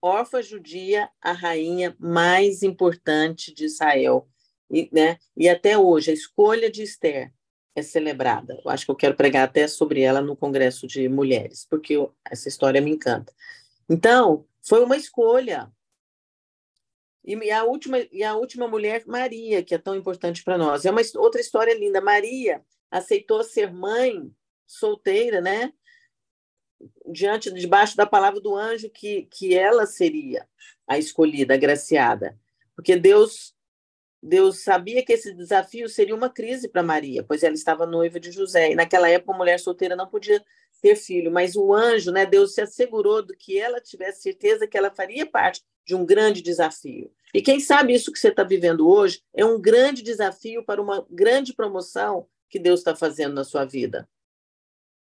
órfã 0.02 0.42
judia 0.42 1.10
a 1.20 1.32
rainha 1.32 1.96
mais 2.00 2.62
importante 2.62 3.54
de 3.54 3.66
Israel. 3.66 4.30
E, 4.70 4.88
né? 4.92 5.18
e 5.36 5.50
até 5.50 5.78
hoje, 5.78 6.12
a 6.12 6.14
escolha 6.14 6.70
de 6.70 6.84
Esther 6.84 7.34
é 7.76 7.82
celebrada. 7.82 8.62
Eu 8.64 8.70
acho 8.70 8.86
que 8.86 8.92
eu 8.92 8.96
quero 8.96 9.16
pregar 9.16 9.46
até 9.46 9.68
sobre 9.68 10.02
ela 10.02 10.22
no 10.22 10.36
Congresso 10.36 10.86
de 10.86 11.10
Mulheres, 11.10 11.66
porque 11.68 11.94
eu, 11.94 12.14
essa 12.30 12.48
história 12.48 12.80
me 12.80 12.92
encanta. 12.92 13.34
Então, 13.90 14.46
foi 14.62 14.84
uma 14.84 14.96
escolha. 14.96 15.72
E 17.24 17.52
a 17.52 17.64
última, 17.64 18.00
e 18.12 18.24
a 18.24 18.36
última 18.36 18.68
mulher, 18.68 19.04
Maria, 19.06 19.64
que 19.64 19.76
é 19.76 19.78
tão 19.78 19.96
importante 19.96 20.44
para 20.44 20.58
nós. 20.58 20.86
É 20.86 20.92
uma 20.92 21.02
outra 21.18 21.42
história 21.42 21.78
linda. 21.78 22.02
Maria 22.02 22.64
aceitou 22.90 23.44
ser 23.44 23.72
mãe 23.72 24.34
solteira, 24.66 25.42
né? 25.42 25.74
Diante, 27.12 27.52
debaixo 27.52 27.98
da 27.98 28.06
palavra 28.06 28.40
do 28.40 28.56
anjo, 28.56 28.90
que, 28.90 29.24
que 29.24 29.54
ela 29.54 29.86
seria 29.86 30.48
a 30.88 30.98
escolhida, 30.98 31.54
a 31.54 31.58
graciada. 31.58 32.40
Porque 32.76 32.96
Deus 32.96 33.54
Deus 34.22 34.64
sabia 34.64 35.04
que 35.04 35.14
esse 35.14 35.34
desafio 35.34 35.88
seria 35.88 36.14
uma 36.14 36.30
crise 36.30 36.68
para 36.68 36.84
Maria, 36.84 37.24
pois 37.24 37.42
ela 37.42 37.56
estava 37.56 37.86
noiva 37.86 38.20
de 38.20 38.32
José. 38.32 38.72
E 38.72 38.76
naquela 38.76 39.10
época, 39.10 39.34
a 39.34 39.38
mulher 39.38 39.60
solteira 39.60 39.96
não 39.96 40.08
podia 40.08 40.44
ter 40.80 40.96
filho, 40.96 41.32
mas 41.32 41.56
o 41.56 41.74
anjo, 41.74 42.12
né, 42.12 42.26
Deus 42.26 42.54
se 42.54 42.62
assegurou 42.62 43.22
do 43.22 43.36
que 43.36 43.58
ela 43.58 43.80
tivesse 43.82 44.22
certeza 44.22 44.68
que 44.68 44.78
ela 44.78 44.90
faria 44.90 45.26
parte 45.26 45.62
de 45.86 45.96
um 45.96 46.06
grande 46.06 46.42
desafio. 46.42 47.12
E 47.34 47.42
quem 47.42 47.60
sabe 47.60 47.94
isso 47.94 48.12
que 48.12 48.20
você 48.20 48.30
está 48.30 48.44
vivendo 48.44 48.88
hoje 48.88 49.22
é 49.34 49.46
um 49.46 49.60
grande 49.60 50.02
desafio 50.02 50.64
para 50.64 50.82
uma 50.82 51.06
grande 51.10 51.54
promoção 51.54 52.28
que 52.50 52.60
Deus 52.60 52.80
está 52.80 52.96
fazendo 52.96 53.34
na 53.34 53.44
sua 53.44 53.66
vida. 53.66 54.10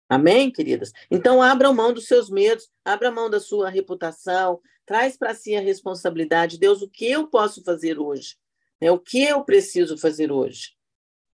Amém, 0.08 0.50
queridas? 0.50 0.92
Então, 1.10 1.42
abra 1.42 1.72
mão 1.72 1.92
dos 1.92 2.06
seus 2.06 2.30
medos, 2.30 2.68
abra 2.84 3.10
mão 3.10 3.28
da 3.28 3.38
sua 3.38 3.68
reputação, 3.68 4.60
traz 4.86 5.18
para 5.18 5.34
si 5.34 5.54
a 5.54 5.60
responsabilidade. 5.60 6.58
Deus, 6.58 6.80
o 6.80 6.88
que 6.88 7.10
eu 7.10 7.28
posso 7.28 7.62
fazer 7.62 7.98
hoje? 7.98 8.36
Né? 8.80 8.90
O 8.90 8.98
que 8.98 9.22
eu 9.22 9.44
preciso 9.44 9.98
fazer 9.98 10.32
hoje? 10.32 10.77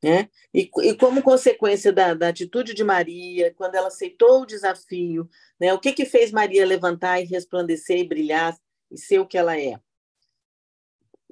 Né? 0.03 0.29
E, 0.53 0.69
e 0.83 0.97
como 0.97 1.23
consequência 1.23 1.93
da, 1.93 2.13
da, 2.13 2.29
atitude 2.29 2.75
de 2.75 2.83
Maria, 2.83 3.55
quando 3.55 3.77
ela 3.77 3.87
aceitou 3.87 4.43
o 4.43 4.47
desafio, 4.47 5.31
né? 5.61 5.73
o 5.73 5.79
que, 5.79 5.93
que 5.93 6.05
fez 6.05 6.33
Maria 6.33 6.67
levantar 6.67 7.21
e 7.21 7.25
resplandecer 7.25 7.99
e 7.99 8.09
brilhar 8.09 8.57
e 8.91 8.99
ser 8.99 9.21
o 9.21 9.27
que 9.27 9.39
ela 9.39 9.57
é? 9.57 9.79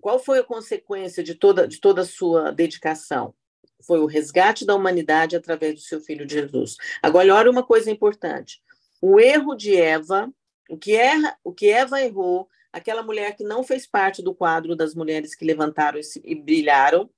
Qual 0.01 0.19
foi 0.19 0.39
a 0.39 0.45
consequência 0.45 1.23
de 1.23 1.35
toda, 1.35 1.67
de 1.67 1.81
toda 1.81 2.03
a 2.03 2.07
sua 2.07 2.53
dedicação? 2.53 3.35
Foi 3.87 3.99
o 3.99 4.07
resgate 4.07 4.65
da 4.65 4.75
humanidade 4.75 5.37
através 5.37 5.75
do 5.75 5.81
seu 5.81 6.01
filho 6.01 6.29
Jesus. 6.29 6.77
Agora, 7.03 7.35
olha 7.35 7.51
uma 7.51 7.63
coisa 7.63 7.91
importante. 7.91 8.63
O 9.01 9.19
erro 9.19 9.55
de 9.55 9.77
Eva, 9.77 10.33
o 10.69 10.77
que, 10.77 10.95
erra, 10.95 11.37
o 11.43 11.53
que 11.53 11.69
Eva 11.69 12.01
errou, 12.01 12.49
aquela 12.73 13.03
mulher 13.03 13.37
que 13.37 13.45
não 13.45 13.65
fez 13.65 13.87
parte 13.87 14.23
do 14.23 14.35
quadro 14.35 14.77
das 14.77 14.95
mulheres 14.95 15.35
que 15.35 15.45
levantaram 15.45 15.99
e, 15.99 16.03
e 16.25 16.35
brilharam, 16.35 17.11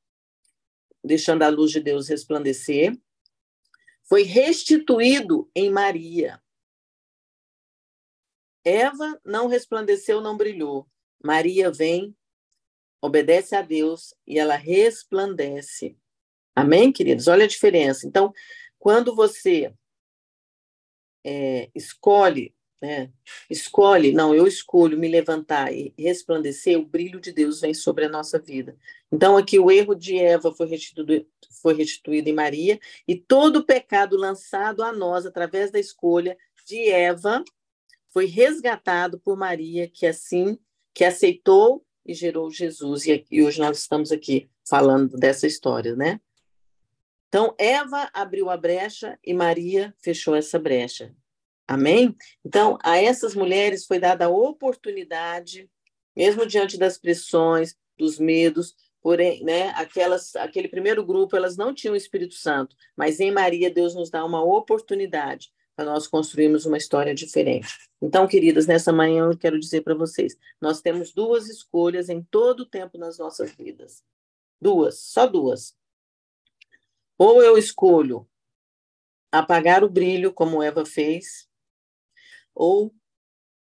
deixando 1.02 1.42
a 1.42 1.48
luz 1.48 1.70
de 1.70 1.80
Deus 1.80 2.08
resplandecer, 2.08 2.96
foi 4.04 4.22
restituído 4.22 5.50
em 5.54 5.70
Maria. 5.70 6.42
Eva 8.64 9.20
não 9.24 9.48
resplandeceu, 9.48 10.20
não 10.20 10.36
brilhou. 10.36 10.88
Maria 11.22 11.70
vem, 11.70 12.16
obedece 13.00 13.56
a 13.56 13.62
Deus 13.62 14.14
e 14.26 14.38
ela 14.38 14.54
resplandece. 14.54 15.96
Amém, 16.54 16.92
queridos? 16.92 17.26
Olha 17.26 17.44
a 17.44 17.48
diferença. 17.48 18.06
Então, 18.06 18.32
quando 18.78 19.14
você 19.14 19.74
é, 21.24 21.70
escolhe 21.74 22.54
né? 22.82 23.12
Escolhe, 23.48 24.12
não, 24.12 24.34
eu 24.34 24.44
escolho 24.44 24.98
me 24.98 25.06
levantar 25.06 25.72
e 25.72 25.94
resplandecer, 25.96 26.76
o 26.76 26.84
brilho 26.84 27.20
de 27.20 27.30
Deus 27.30 27.60
vem 27.60 27.72
sobre 27.72 28.06
a 28.06 28.08
nossa 28.08 28.40
vida. 28.40 28.76
Então, 29.10 29.36
aqui 29.36 29.56
o 29.56 29.70
erro 29.70 29.94
de 29.94 30.18
Eva 30.18 30.52
foi 30.52 30.66
restituído, 30.66 31.24
foi 31.62 31.74
restituído 31.74 32.28
em 32.28 32.32
Maria, 32.32 32.80
e 33.06 33.14
todo 33.14 33.58
o 33.58 33.64
pecado 33.64 34.16
lançado 34.16 34.82
a 34.82 34.92
nós 34.92 35.24
através 35.24 35.70
da 35.70 35.78
escolha 35.78 36.36
de 36.66 36.90
Eva 36.90 37.44
foi 38.10 38.26
resgatado 38.26 39.20
por 39.20 39.36
Maria, 39.36 39.88
que 39.88 40.04
assim, 40.04 40.58
que 40.92 41.04
aceitou 41.04 41.86
e 42.04 42.12
gerou 42.12 42.50
Jesus. 42.50 43.06
E, 43.06 43.24
e 43.30 43.44
hoje 43.44 43.60
nós 43.60 43.78
estamos 43.78 44.10
aqui 44.10 44.50
falando 44.68 45.16
dessa 45.16 45.46
história, 45.46 45.94
né? 45.94 46.20
Então, 47.28 47.54
Eva 47.56 48.10
abriu 48.12 48.50
a 48.50 48.56
brecha 48.56 49.18
e 49.24 49.32
Maria 49.32 49.94
fechou 50.02 50.34
essa 50.34 50.58
brecha. 50.58 51.14
Amém? 51.72 52.14
Então, 52.44 52.76
a 52.82 52.98
essas 52.98 53.34
mulheres 53.34 53.86
foi 53.86 53.98
dada 53.98 54.26
a 54.26 54.28
oportunidade, 54.28 55.70
mesmo 56.14 56.44
diante 56.44 56.76
das 56.76 56.98
pressões, 56.98 57.74
dos 57.96 58.18
medos, 58.18 58.74
porém, 59.00 59.42
né, 59.42 59.70
aquelas, 59.70 60.36
aquele 60.36 60.68
primeiro 60.68 61.02
grupo, 61.02 61.34
elas 61.34 61.56
não 61.56 61.72
tinham 61.72 61.94
o 61.94 61.96
Espírito 61.96 62.34
Santo, 62.34 62.76
mas 62.94 63.20
em 63.20 63.30
Maria 63.30 63.70
Deus 63.70 63.94
nos 63.94 64.10
dá 64.10 64.22
uma 64.22 64.44
oportunidade 64.44 65.50
para 65.74 65.86
nós 65.86 66.06
construirmos 66.06 66.66
uma 66.66 66.76
história 66.76 67.14
diferente. 67.14 67.88
Então, 68.02 68.28
queridas, 68.28 68.66
nessa 68.66 68.92
manhã 68.92 69.30
eu 69.30 69.38
quero 69.38 69.58
dizer 69.58 69.80
para 69.80 69.94
vocês, 69.94 70.36
nós 70.60 70.82
temos 70.82 71.14
duas 71.14 71.48
escolhas 71.48 72.10
em 72.10 72.22
todo 72.22 72.60
o 72.60 72.66
tempo 72.66 72.98
nas 72.98 73.16
nossas 73.16 73.50
vidas. 73.52 74.04
Duas, 74.60 74.98
só 74.98 75.26
duas. 75.26 75.74
Ou 77.16 77.42
eu 77.42 77.56
escolho 77.56 78.28
apagar 79.32 79.82
o 79.82 79.88
brilho, 79.88 80.34
como 80.34 80.62
Eva 80.62 80.84
fez, 80.84 81.50
ou 82.54 82.94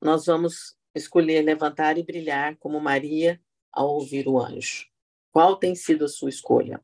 nós 0.02 0.26
vamos 0.26 0.76
escolher 0.94 1.42
levantar 1.42 1.98
e 1.98 2.04
brilhar 2.04 2.56
como 2.58 2.80
Maria 2.80 3.42
ao 3.72 3.90
ouvir 3.90 4.28
o 4.28 4.40
anjo. 4.40 4.88
Qual 5.32 5.56
tem 5.58 5.76
sido 5.76 6.06
a 6.06 6.08
sua 6.08 6.30
escolha? 6.30 6.84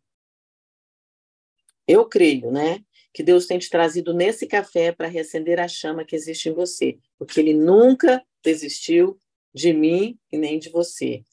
Eu 1.88 2.08
creio, 2.08 2.52
né, 2.52 2.84
que 3.14 3.24
Deus 3.24 3.46
tem 3.46 3.60
te 3.60 3.70
trazido 3.70 4.14
nesse 4.14 4.48
café 4.48 4.92
para 4.92 5.08
reacender 5.08 5.60
a 5.60 5.68
chama 5.68 6.06
que 6.06 6.16
existe 6.16 6.50
em 6.50 6.54
você, 6.54 6.98
porque 7.18 7.40
ele 7.40 7.54
nunca 7.54 8.24
desistiu 8.44 9.20
de 9.54 9.74
mim 9.74 10.18
e 10.32 10.38
nem 10.38 10.58
de 10.58 10.70
você. 10.70 11.24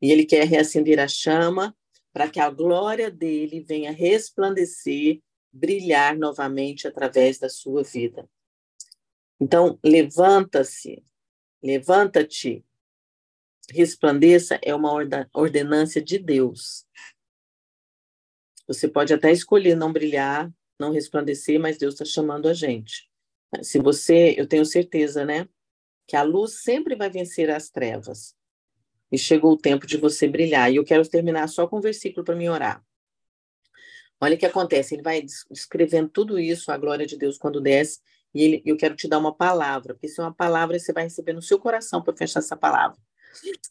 E 0.00 0.10
ele 0.12 0.24
quer 0.24 0.46
reacender 0.46 0.98
a 0.98 1.08
chama 1.08 1.76
para 2.12 2.28
que 2.28 2.40
a 2.40 2.50
glória 2.50 3.10
dele 3.10 3.60
venha 3.60 3.90
resplandecer, 3.90 5.20
brilhar 5.52 6.16
novamente 6.16 6.86
através 6.86 7.38
da 7.38 7.48
sua 7.48 7.82
vida. 7.82 8.28
Então, 9.40 9.78
levanta-se, 9.82 11.02
levanta-te, 11.62 12.64
resplandeça 13.70 14.58
é 14.62 14.74
uma 14.74 14.92
ordenância 15.32 16.02
de 16.02 16.18
Deus. 16.18 16.86
Você 18.66 18.86
pode 18.86 19.14
até 19.14 19.32
escolher 19.32 19.74
não 19.74 19.92
brilhar, 19.92 20.52
não 20.78 20.92
resplandecer, 20.92 21.58
mas 21.58 21.78
Deus 21.78 21.94
está 21.94 22.04
chamando 22.04 22.48
a 22.48 22.54
gente. 22.54 23.10
Se 23.62 23.78
você, 23.78 24.34
eu 24.36 24.46
tenho 24.46 24.64
certeza, 24.64 25.24
né, 25.24 25.48
que 26.06 26.16
a 26.16 26.22
luz 26.22 26.62
sempre 26.62 26.94
vai 26.94 27.10
vencer 27.10 27.50
as 27.50 27.70
trevas. 27.70 28.36
E 29.10 29.18
chegou 29.18 29.52
o 29.52 29.58
tempo 29.58 29.86
de 29.86 29.96
você 29.96 30.28
brilhar. 30.28 30.70
E 30.70 30.76
eu 30.76 30.84
quero 30.84 31.08
terminar 31.08 31.48
só 31.48 31.66
com 31.66 31.78
um 31.78 31.80
versículo 31.80 32.24
para 32.24 32.36
me 32.36 32.48
orar. 32.48 32.84
Olha 34.20 34.36
o 34.36 34.38
que 34.38 34.46
acontece, 34.46 34.94
ele 34.94 35.02
vai 35.02 35.24
descrevendo 35.50 36.10
tudo 36.10 36.38
isso, 36.38 36.70
a 36.70 36.76
glória 36.76 37.06
de 37.06 37.16
Deus 37.16 37.38
quando 37.38 37.60
desce, 37.60 38.00
e 38.34 38.42
ele, 38.42 38.62
eu 38.64 38.76
quero 38.76 38.94
te 38.94 39.08
dar 39.08 39.18
uma 39.18 39.34
palavra, 39.34 39.94
porque 39.94 40.08
se 40.08 40.20
é 40.20 40.24
uma 40.24 40.34
palavra, 40.34 40.78
você 40.78 40.92
vai 40.92 41.04
receber 41.04 41.32
no 41.32 41.42
seu 41.42 41.58
coração 41.58 42.02
para 42.02 42.16
fechar 42.16 42.40
essa 42.40 42.56
palavra. 42.56 42.98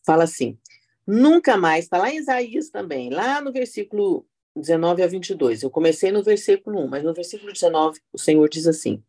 Fala 0.05 0.23
assim: 0.23 0.57
nunca 1.05 1.57
mais, 1.57 1.85
está 1.85 1.97
lá 1.97 2.09
em 2.09 2.17
Isaías 2.17 2.69
também, 2.69 3.09
lá 3.09 3.41
no 3.41 3.51
versículo 3.51 4.25
19 4.55 5.03
a 5.03 5.07
22. 5.07 5.63
Eu 5.63 5.69
comecei 5.69 6.11
no 6.11 6.23
versículo 6.23 6.79
1, 6.85 6.87
mas 6.87 7.03
no 7.03 7.13
versículo 7.13 7.51
19 7.51 7.99
o 8.11 8.17
Senhor 8.17 8.47
diz 8.49 8.67
assim: 8.67 9.03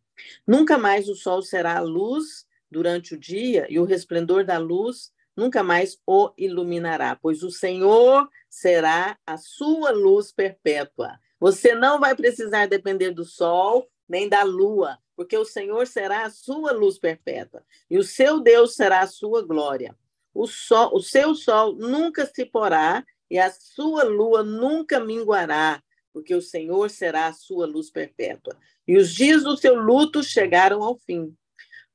Nunca 0.47 0.77
mais 0.77 1.09
o 1.09 1.15
sol 1.15 1.41
será 1.41 1.77
a 1.77 1.81
luz 1.81 2.45
durante 2.69 3.15
o 3.15 3.19
dia 3.19 3.67
e 3.69 3.79
o 3.79 3.83
resplendor 3.83 4.45
da 4.45 4.57
luz 4.57 5.11
nunca 5.35 5.63
mais 5.63 5.97
o 6.05 6.31
iluminará, 6.37 7.15
pois 7.15 7.41
o 7.43 7.49
Senhor 7.49 8.29
será 8.49 9.17
a 9.25 9.37
sua 9.37 9.91
luz 9.91 10.31
perpétua. 10.31 11.17
Você 11.39 11.73
não 11.73 11.99
vai 11.99 12.15
precisar 12.15 12.67
depender 12.67 13.11
do 13.11 13.25
sol 13.25 13.89
nem 14.07 14.27
da 14.27 14.43
lua, 14.43 14.97
porque 15.21 15.37
o 15.37 15.45
Senhor 15.45 15.85
será 15.85 16.25
a 16.25 16.31
sua 16.31 16.71
luz 16.71 16.97
perpétua, 16.97 17.63
e 17.87 17.99
o 17.99 18.03
seu 18.03 18.39
Deus 18.39 18.73
será 18.73 19.01
a 19.01 19.07
sua 19.07 19.43
glória. 19.43 19.95
O, 20.33 20.47
sol, 20.47 20.95
o 20.95 20.99
seu 20.99 21.35
sol 21.35 21.75
nunca 21.75 22.25
se 22.25 22.43
porá, 22.43 23.05
e 23.29 23.37
a 23.37 23.51
sua 23.51 24.03
lua 24.03 24.41
nunca 24.41 24.99
minguará, 24.99 25.79
porque 26.11 26.33
o 26.33 26.41
Senhor 26.41 26.89
será 26.89 27.27
a 27.27 27.33
sua 27.33 27.67
luz 27.67 27.91
perpétua. 27.91 28.57
E 28.87 28.97
os 28.97 29.13
dias 29.13 29.43
do 29.43 29.55
seu 29.55 29.75
luto 29.75 30.23
chegaram 30.23 30.81
ao 30.81 30.97
fim. 30.97 31.31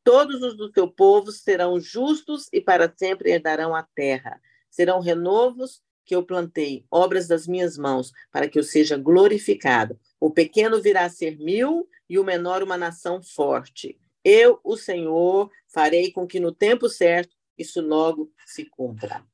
Todos 0.05 0.41
os 0.41 0.57
do 0.57 0.71
teu 0.71 0.87
povo 0.87 1.33
serão 1.33 1.81
justos 1.81 2.49
e 2.53 2.61
para 2.61 2.95
sempre 2.97 3.33
herdarão 3.33 3.75
a 3.75 3.83
terra. 3.83 4.41
Serão 4.71 5.01
renovos 5.01 5.83
que 6.05 6.15
eu 6.15 6.23
plantei, 6.23 6.87
obras 6.89 7.27
das 7.27 7.49
minhas 7.49 7.77
mãos, 7.77 8.13
para 8.31 8.49
que 8.49 8.57
eu 8.57 8.63
seja 8.63 8.97
glorificado. 8.97 9.99
O 10.21 10.31
pequeno 10.31 10.81
virá 10.81 11.07
a 11.07 11.11
ser 11.11 11.37
mil 11.39 11.89
e 12.09 12.19
o 12.19 12.25
menor 12.25 12.63
uma 12.63 12.77
nação 12.77 13.23
forte. 13.23 13.99
Eu, 14.25 14.61
o 14.65 14.77
Senhor, 14.77 15.51
farei 15.69 16.11
com 16.11 16.27
que 16.27 16.41
no 16.41 16.53
tempo 16.53 16.89
certo 16.89 17.37
isso 17.57 17.81
logo 17.81 18.33
se 18.45 18.65
cumpra. 18.65 19.25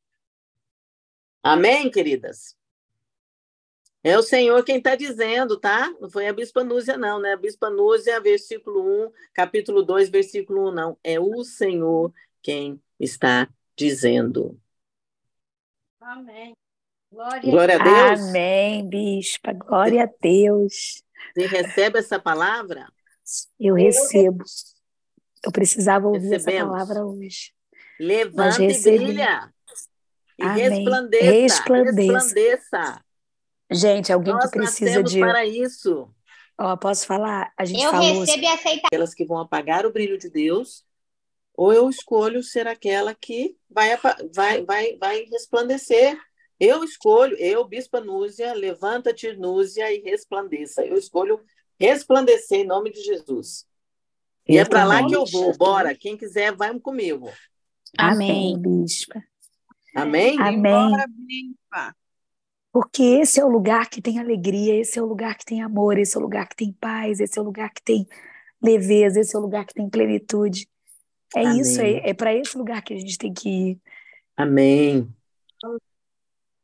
Amém, 1.43 1.91
queridas? 1.91 2.57
É 4.05 4.19
o 4.19 4.23
Senhor 4.23 4.65
quem 4.65 4.79
está 4.79 4.97
dizendo, 4.97 5.59
tá? 5.59 5.89
Não 6.01 6.11
foi 6.11 6.27
a 6.27 6.33
Bispa 6.33 6.65
Núzia, 6.65 6.97
não, 6.97 7.21
né? 7.21 7.35
A 7.35 7.37
Bispa 7.37 7.71
Núzia, 7.71 8.21
versículo 8.21 9.07
1, 9.07 9.13
capítulo 9.33 9.83
2, 9.83 10.09
versículo 10.09 10.69
1, 10.69 10.73
não. 10.73 10.99
É 11.05 11.21
o 11.21 11.45
Senhor 11.45 12.13
quem 12.43 12.83
está 12.99 13.49
dizendo. 13.77 14.61
Amém. 16.01 16.53
Glória, 17.13 17.51
Glória 17.51 17.77
a 17.77 17.85
Deus. 17.85 18.29
Amém, 18.29 18.89
bispa. 18.89 19.53
Glória 19.53 20.05
a 20.05 20.11
Deus. 20.21 21.02
Você 21.35 21.47
recebe 21.47 21.99
essa 21.99 22.19
palavra? 22.19 22.87
Eu 23.59 23.75
recebo. 23.75 24.45
Eu 25.45 25.53
precisava 25.53 26.07
ouvir 26.07 26.29
Recebemos. 26.29 26.75
essa 26.77 26.87
palavra 26.87 27.07
hoje. 27.07 27.53
Levanta 27.99 28.63
e 28.63 28.83
brilha. 28.83 29.53
E 30.39 30.43
Amém. 30.43 30.71
resplandeça. 30.71 31.25
Resplandeça. 31.25 32.13
resplandeça. 32.13 33.05
Gente, 33.71 34.13
alguém 34.13 34.35
Nós 34.35 34.51
que 34.51 34.59
precisa 34.59 35.03
de. 35.03 35.21
para 35.21 35.45
isso. 35.47 36.09
Ó, 36.59 36.77
posso 36.77 37.07
falar? 37.07 37.53
A 37.57 37.65
gente 37.65 37.83
eu 37.83 37.91
falou. 37.91 38.21
recebo 38.21 38.43
e 38.43 38.47
aceitar. 38.47 38.87
Aquelas 38.87 39.15
que 39.15 39.25
vão 39.25 39.39
apagar 39.39 39.87
o 39.87 39.93
brilho 39.93 40.19
de 40.19 40.29
Deus, 40.29 40.85
ou 41.55 41.73
eu 41.73 41.89
escolho 41.89 42.43
ser 42.43 42.67
aquela 42.67 43.15
que 43.15 43.57
vai, 43.71 43.97
vai, 44.35 44.65
vai, 44.65 44.97
vai 44.97 45.25
resplandecer. 45.25 46.19
Eu 46.65 46.85
escolho, 46.85 47.37
eu, 47.39 47.65
Bispa 47.65 48.01
Núzia, 48.01 48.53
levanta-te, 48.53 49.33
Núzia, 49.33 49.93
e 49.93 50.01
resplandeça. 50.01 50.87
Eu 50.87 50.97
escolho 50.97 51.41
resplandecer 51.77 52.61
em 52.61 52.65
nome 52.65 52.93
de 52.93 53.03
Jesus. 53.03 53.67
E 54.49 54.57
é 54.57 54.65
para 54.65 54.85
lá 54.85 55.05
que 55.05 55.17
eu 55.17 55.25
vou. 55.27 55.57
Bora. 55.57 55.93
Quem 55.93 56.17
quiser, 56.17 56.55
vai 56.55 56.79
comigo. 56.79 57.29
Amém, 57.99 58.57
Bispa. 58.57 59.21
Amém? 59.93 60.41
Amém. 60.41 60.93
Porque 62.71 63.03
esse 63.03 63.41
é 63.41 63.45
o 63.45 63.49
lugar 63.49 63.91
que 63.91 64.01
tem 64.01 64.21
alegria, 64.21 64.81
esse 64.81 65.01
é 65.01 65.03
o 65.03 65.07
lugar 65.07 65.37
que 65.37 65.45
tem 65.45 65.63
amor, 65.63 65.99
esse 65.99 66.17
é 66.17 66.21
o 66.21 66.23
lugar 66.23 66.49
que 66.49 66.55
tem 66.55 66.73
paz, 66.73 67.19
esse 67.19 67.37
é 67.41 67.43
o 67.43 67.45
lugar 67.45 67.73
que 67.75 67.83
tem 67.83 68.07
leveza, 68.63 69.19
esse 69.19 69.35
é 69.35 69.39
o 69.41 69.43
lugar 69.43 69.67
que 69.67 69.75
tem 69.75 69.91
plenitude. 69.91 70.69
É 71.35 71.41
Amém. 71.41 71.61
isso, 71.61 71.81
é, 71.81 72.11
é 72.11 72.15
para 72.15 72.33
esse 72.33 72.57
lugar 72.57 72.85
que 72.85 72.95
a 72.95 72.97
gente 72.97 73.19
tem 73.19 73.35
que 73.35 73.49
ir. 73.49 73.81
Amém. 74.37 75.13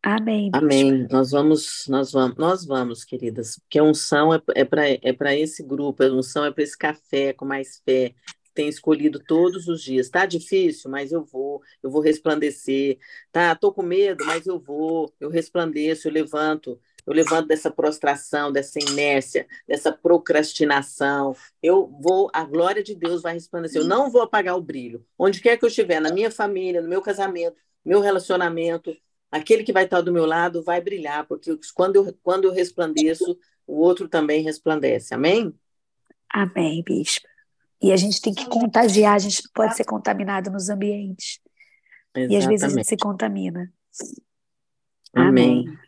Amém. 0.03 0.51
Amém. 0.53 1.07
Nós 1.11 1.33
vamos, 1.33 1.85
nós 1.89 2.13
vamos, 2.13 2.37
nós 2.37 2.65
vamos, 2.65 3.05
queridas, 3.05 3.59
porque 3.59 3.79
a 3.79 3.83
unção 3.83 4.33
é, 4.33 4.41
é 4.55 4.65
para 5.13 5.35
é 5.35 5.41
esse 5.41 5.63
grupo, 5.63 6.03
a 6.03 6.07
unção 6.07 6.45
é 6.45 6.51
para 6.51 6.63
esse 6.63 6.79
café 6.79 7.33
com 7.33 7.45
mais 7.45 7.83
fé, 7.85 8.15
tem 8.59 8.69
escolhido 8.69 9.21
todos 9.21 9.69
os 9.69 9.83
dias. 9.83 10.09
Tá 10.09 10.27
difícil, 10.27 10.91
mas 10.91 11.13
eu 11.13 11.25
vou, 11.25 11.63
eu 11.81 11.91
vou 11.91 12.01
resplandecer. 12.01 12.99
Tá, 13.31 13.55
tô 13.55 13.73
com 13.73 13.83
medo, 13.83 14.25
mas 14.25 14.47
eu 14.47 14.59
vou, 14.59 15.15
eu 15.21 15.31
resplandeço, 15.31 16.09
eu 16.09 16.13
levanto, 16.13 16.81
eu 17.07 17.13
levanto 17.13 17.47
dessa 17.47 17.71
prostração, 17.71 18.51
dessa 18.51 18.81
inércia, 18.81 19.47
dessa 19.67 19.93
procrastinação. 19.93 21.37
Eu 21.63 21.89
vou, 22.01 22.31
a 22.33 22.45
glória 22.45 22.83
de 22.83 22.97
Deus 22.97 23.23
vai 23.23 23.35
resplandecer. 23.35 23.81
Eu 23.81 23.87
não 23.87 24.11
vou 24.11 24.23
apagar 24.23 24.57
o 24.57 24.63
brilho. 24.63 25.07
Onde 25.17 25.41
quer 25.41 25.57
que 25.57 25.65
eu 25.65 25.69
estiver, 25.69 26.01
na 26.01 26.13
minha 26.13 26.31
família, 26.31 26.83
no 26.83 26.89
meu 26.89 27.01
casamento, 27.01 27.57
meu 27.85 28.01
relacionamento, 28.01 28.93
aquele 29.31 29.63
que 29.63 29.73
vai 29.73 29.85
estar 29.85 30.01
do 30.01 30.13
meu 30.13 30.27
lado 30.27 30.63
vai 30.63 30.81
brilhar, 30.81 31.27
porque 31.27 31.59
quando 31.75 31.97
eu, 31.97 32.19
quando 32.23 32.45
eu 32.45 32.53
resplandeço, 32.53 33.39
o 33.67 33.81
outro 33.81 34.09
também 34.09 34.43
resplandece. 34.43 35.15
Amém? 35.15 35.55
Amém, 36.31 36.83
bispo. 36.83 37.27
E 37.81 37.93
a 37.93 37.97
gente 37.97 38.21
tem 38.21 38.35
que 38.35 38.47
contagiar, 38.47 39.15
a 39.15 39.19
gente 39.19 39.43
pode 39.55 39.77
ser 39.77 39.85
contaminado 39.85 40.51
nos 40.51 40.69
ambientes. 40.69 41.41
Exatamente. 42.15 42.33
E 42.33 42.37
às 42.37 42.47
vezes 42.47 42.65
a 42.65 42.69
gente 42.69 42.87
se 42.87 42.97
contamina. 42.97 43.73
Amém. 45.15 45.67
Amém. 45.67 45.79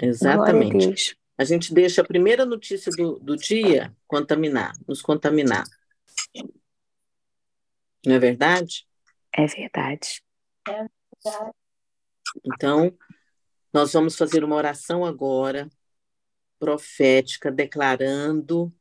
Exatamente. 0.00 1.18
A, 1.36 1.42
a, 1.42 1.44
gente 1.44 1.74
deixa 1.74 2.00
a 2.00 2.04
primeira 2.04 2.46
notícia 2.46 2.90
do, 2.96 3.18
do 3.18 3.36
dia 3.36 3.94
contaminar, 4.06 4.72
nos 4.88 5.02
contaminar. 5.02 5.64
Não 8.06 8.14
é 8.14 8.18
verdade? 8.18 8.86
É 9.32 9.46
verdade. 9.46 10.22
É 10.68 10.86
verdade. 11.22 11.54
Então, 12.42 12.96
nós 13.72 13.92
vamos 13.92 14.16
fazer 14.16 14.42
uma 14.42 14.56
oração 14.56 15.04
agora, 15.04 15.68
profética, 16.58 17.50
declarando 17.50 18.72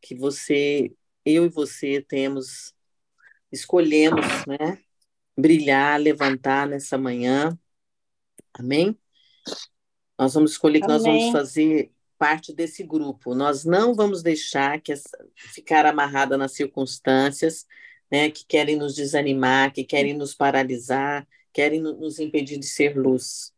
que 0.00 0.14
você 0.14 0.94
eu 1.24 1.44
e 1.44 1.48
você 1.48 2.00
temos, 2.00 2.74
escolhemos, 3.52 4.24
né, 4.46 4.82
brilhar, 5.36 6.00
levantar 6.00 6.66
nessa 6.66 6.96
manhã. 6.98 7.58
Amém? 8.54 8.98
Nós 10.18 10.34
vamos 10.34 10.52
escolher 10.52 10.80
que 10.80 10.86
Amém. 10.86 10.96
nós 10.96 11.04
vamos 11.04 11.32
fazer 11.32 11.92
parte 12.18 12.52
desse 12.52 12.82
grupo. 12.82 13.34
Nós 13.34 13.64
não 13.64 13.94
vamos 13.94 14.22
deixar 14.22 14.80
que 14.80 14.92
essa, 14.92 15.16
ficar 15.34 15.86
amarrada 15.86 16.36
nas 16.36 16.52
circunstâncias, 16.52 17.66
né, 18.10 18.30
que 18.30 18.44
querem 18.44 18.76
nos 18.76 18.94
desanimar, 18.94 19.72
que 19.72 19.84
querem 19.84 20.14
nos 20.14 20.34
paralisar, 20.34 21.26
querem 21.52 21.80
nos 21.80 22.18
impedir 22.18 22.58
de 22.58 22.66
ser 22.66 22.96
luz. 22.96 23.52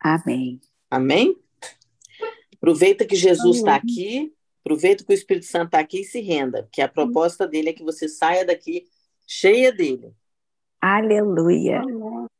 Amém. 0.00 0.60
Amém? 0.90 1.36
Aproveita 2.54 3.04
que 3.04 3.16
Jesus 3.16 3.58
está 3.58 3.74
aqui, 3.74 4.32
Aproveita 4.66 5.04
que 5.04 5.12
o 5.12 5.14
Espírito 5.14 5.46
Santo 5.46 5.66
está 5.66 5.78
aqui 5.78 6.00
e 6.00 6.04
se 6.04 6.20
renda, 6.20 6.64
porque 6.64 6.82
a 6.82 6.88
proposta 6.88 7.46
dele 7.46 7.68
é 7.68 7.72
que 7.72 7.84
você 7.84 8.08
saia 8.08 8.44
daqui 8.44 8.84
cheia 9.24 9.72
dele. 9.72 10.12
Aleluia. 10.80 11.82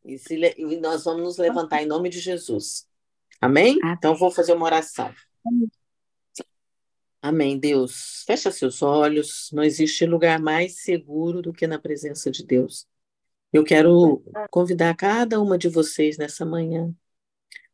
E, 0.05 0.19
se, 0.19 0.35
e 0.35 0.77
nós 0.79 1.05
vamos 1.05 1.23
nos 1.23 1.39
levantar 1.39 1.85
em 1.85 1.87
nome 1.87 2.09
de 2.09 2.19
Jesus. 2.19 2.85
Amém? 3.41 3.79
Amém. 3.81 3.95
Então, 3.97 4.17
vou 4.17 4.33
fazer 4.33 4.55
uma 4.55 4.67
oração. 4.67 5.15
Amém, 7.23 7.61
Deus. 7.61 8.25
Fecha 8.27 8.51
seus 8.51 8.83
olhos. 8.83 9.49
Não 9.53 9.63
existe 9.63 10.05
lugar 10.05 10.41
mais 10.41 10.83
seguro 10.83 11.41
do 11.41 11.53
que 11.53 11.69
na 11.69 11.79
presença 11.79 12.29
de 12.29 12.45
Deus. 12.45 12.89
Eu 13.53 13.65
quero 13.65 14.23
convidar 14.51 14.95
cada 14.97 15.41
uma 15.41 15.57
de 15.57 15.69
vocês 15.69 16.19
nessa 16.19 16.45
manhã 16.45 16.95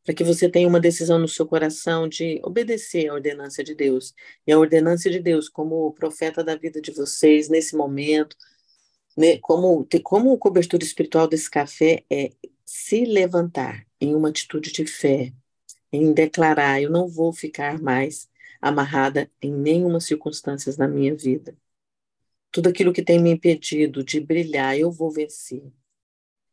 para 0.04 0.14
que 0.14 0.24
você 0.24 0.48
tenha 0.48 0.68
uma 0.68 0.80
decisão 0.80 1.18
no 1.18 1.28
seu 1.28 1.46
coração 1.46 2.08
de 2.08 2.40
obedecer 2.44 3.08
à 3.08 3.14
ordenança 3.14 3.62
de 3.62 3.74
Deus. 3.74 4.14
E 4.46 4.52
a 4.52 4.58
ordenança 4.58 5.08
de 5.10 5.20
Deus, 5.20 5.48
como 5.48 5.92
profeta 5.92 6.42
da 6.42 6.56
vida 6.56 6.80
de 6.80 6.90
vocês 6.90 7.48
nesse 7.48 7.76
momento, 7.76 8.36
né, 9.16 9.38
como, 9.38 9.86
como 10.02 10.38
cobertura 10.38 10.84
espiritual 10.84 11.28
desse 11.28 11.50
café, 11.50 12.04
é 12.10 12.32
se 12.64 13.04
levantar 13.04 13.86
em 14.00 14.14
uma 14.14 14.30
atitude 14.30 14.72
de 14.72 14.86
fé, 14.86 15.32
em 15.92 16.12
declarar: 16.12 16.80
eu 16.82 16.90
não 16.90 17.08
vou 17.08 17.32
ficar 17.32 17.80
mais 17.80 18.28
amarrada 18.60 19.30
em 19.40 19.52
nenhuma 19.52 20.00
circunstância 20.00 20.74
na 20.78 20.88
minha 20.88 21.14
vida. 21.14 21.56
Tudo 22.52 22.68
aquilo 22.68 22.92
que 22.92 23.02
tem 23.02 23.20
me 23.20 23.30
impedido 23.30 24.04
de 24.04 24.20
brilhar, 24.20 24.78
eu 24.78 24.92
vou 24.92 25.10
vencer. 25.10 25.62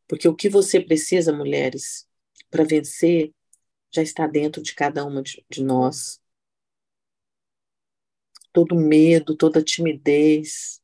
Porque 0.08 0.26
o 0.26 0.34
que 0.34 0.48
você 0.48 0.80
precisa, 0.80 1.32
mulheres, 1.32 2.08
para 2.50 2.64
vencer 2.64 3.32
já 3.92 4.02
está 4.02 4.26
dentro 4.26 4.62
de 4.62 4.74
cada 4.74 5.04
uma 5.04 5.22
de, 5.22 5.44
de 5.48 5.62
nós. 5.62 6.20
Todo 8.52 8.74
medo, 8.74 9.36
toda 9.36 9.62
timidez, 9.62 10.80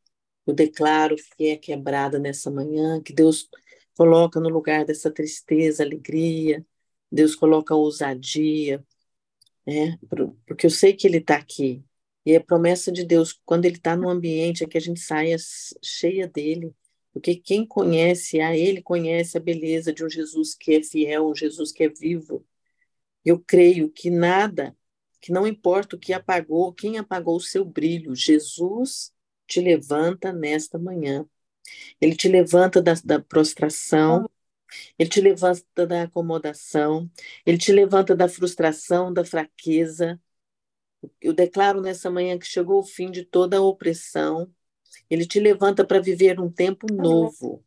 eu 0.46 0.54
declaro 0.54 1.16
que 1.16 1.48
é 1.48 1.56
quebrada 1.56 2.18
nessa 2.18 2.50
manhã, 2.50 3.02
que 3.02 3.12
Deus 3.12 3.48
coloca 3.96 4.38
no 4.40 4.48
lugar 4.48 4.84
dessa 4.84 5.10
tristeza, 5.10 5.82
alegria, 5.82 6.64
Deus 7.10 7.34
coloca 7.34 7.74
ousadia, 7.74 8.84
né? 9.66 9.98
porque 10.46 10.66
eu 10.66 10.70
sei 10.70 10.94
que 10.94 11.06
Ele 11.06 11.18
está 11.18 11.36
aqui. 11.36 11.84
E 12.26 12.34
é 12.34 12.40
promessa 12.40 12.92
de 12.92 13.04
Deus, 13.04 13.32
quando 13.44 13.64
Ele 13.66 13.76
está 13.76 13.96
no 13.96 14.10
ambiente, 14.10 14.64
é 14.64 14.66
que 14.66 14.76
a 14.76 14.80
gente 14.80 15.00
saia 15.00 15.36
cheia 15.82 16.28
dele. 16.28 16.74
Porque 17.12 17.36
quem 17.36 17.64
conhece 17.66 18.40
a 18.40 18.56
Ele 18.56 18.82
conhece 18.82 19.38
a 19.38 19.40
beleza 19.40 19.92
de 19.92 20.04
um 20.04 20.10
Jesus 20.10 20.54
que 20.54 20.74
é 20.74 20.82
fiel, 20.82 21.28
um 21.28 21.34
Jesus 21.34 21.72
que 21.72 21.84
é 21.84 21.88
vivo, 21.88 22.44
eu 23.24 23.40
creio 23.40 23.90
que 23.90 24.10
nada 24.10 24.76
que 25.20 25.32
não 25.32 25.46
importa 25.46 25.96
o 25.96 25.98
que 25.98 26.12
apagou, 26.12 26.72
quem 26.72 26.98
apagou 26.98 27.36
o 27.36 27.40
seu 27.40 27.64
brilho, 27.64 28.14
Jesus 28.14 29.12
te 29.46 29.60
levanta 29.60 30.32
nesta 30.32 30.78
manhã. 30.78 31.26
Ele 32.00 32.14
te 32.14 32.28
levanta 32.28 32.80
da, 32.80 32.94
da 33.04 33.20
prostração, 33.20 34.30
ele 34.98 35.08
te 35.08 35.20
levanta 35.20 35.86
da 35.86 36.02
acomodação, 36.04 37.10
ele 37.44 37.58
te 37.58 37.72
levanta 37.72 38.14
da 38.14 38.28
frustração, 38.28 39.12
da 39.12 39.24
fraqueza. 39.24 40.20
Eu 41.20 41.32
declaro 41.32 41.80
nessa 41.80 42.10
manhã 42.10 42.38
que 42.38 42.46
chegou 42.46 42.80
o 42.80 42.86
fim 42.86 43.10
de 43.10 43.24
toda 43.24 43.58
a 43.58 43.62
opressão. 43.62 44.50
Ele 45.08 45.26
te 45.26 45.38
levanta 45.38 45.84
para 45.84 46.00
viver 46.00 46.40
um 46.40 46.50
tempo 46.50 46.86
novo. 46.92 47.64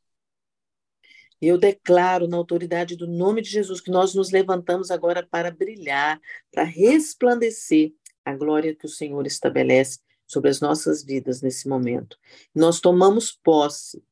E 1.42 1.48
eu 1.48 1.58
declaro 1.58 2.28
na 2.28 2.36
autoridade 2.36 2.96
do 2.96 3.08
nome 3.08 3.42
de 3.42 3.50
Jesus 3.50 3.80
que 3.80 3.92
nós 3.92 4.14
nos 4.14 4.30
levantamos 4.30 4.92
agora 4.92 5.26
para 5.26 5.50
brilhar, 5.50 6.20
para 6.52 6.64
resplandecer 6.64 7.94
a 8.26 8.36
glória 8.36 8.76
que 8.76 8.86
o 8.86 8.90
Senhor 8.90 9.26
estabelece 9.26 10.00
sobre 10.28 10.50
as 10.50 10.60
nossas 10.60 11.04
vidas 11.04 11.42
nesse 11.42 11.68
momento. 11.68 12.18
Nós 12.54 12.80
tomamos 12.80 13.32
posse 13.32 14.04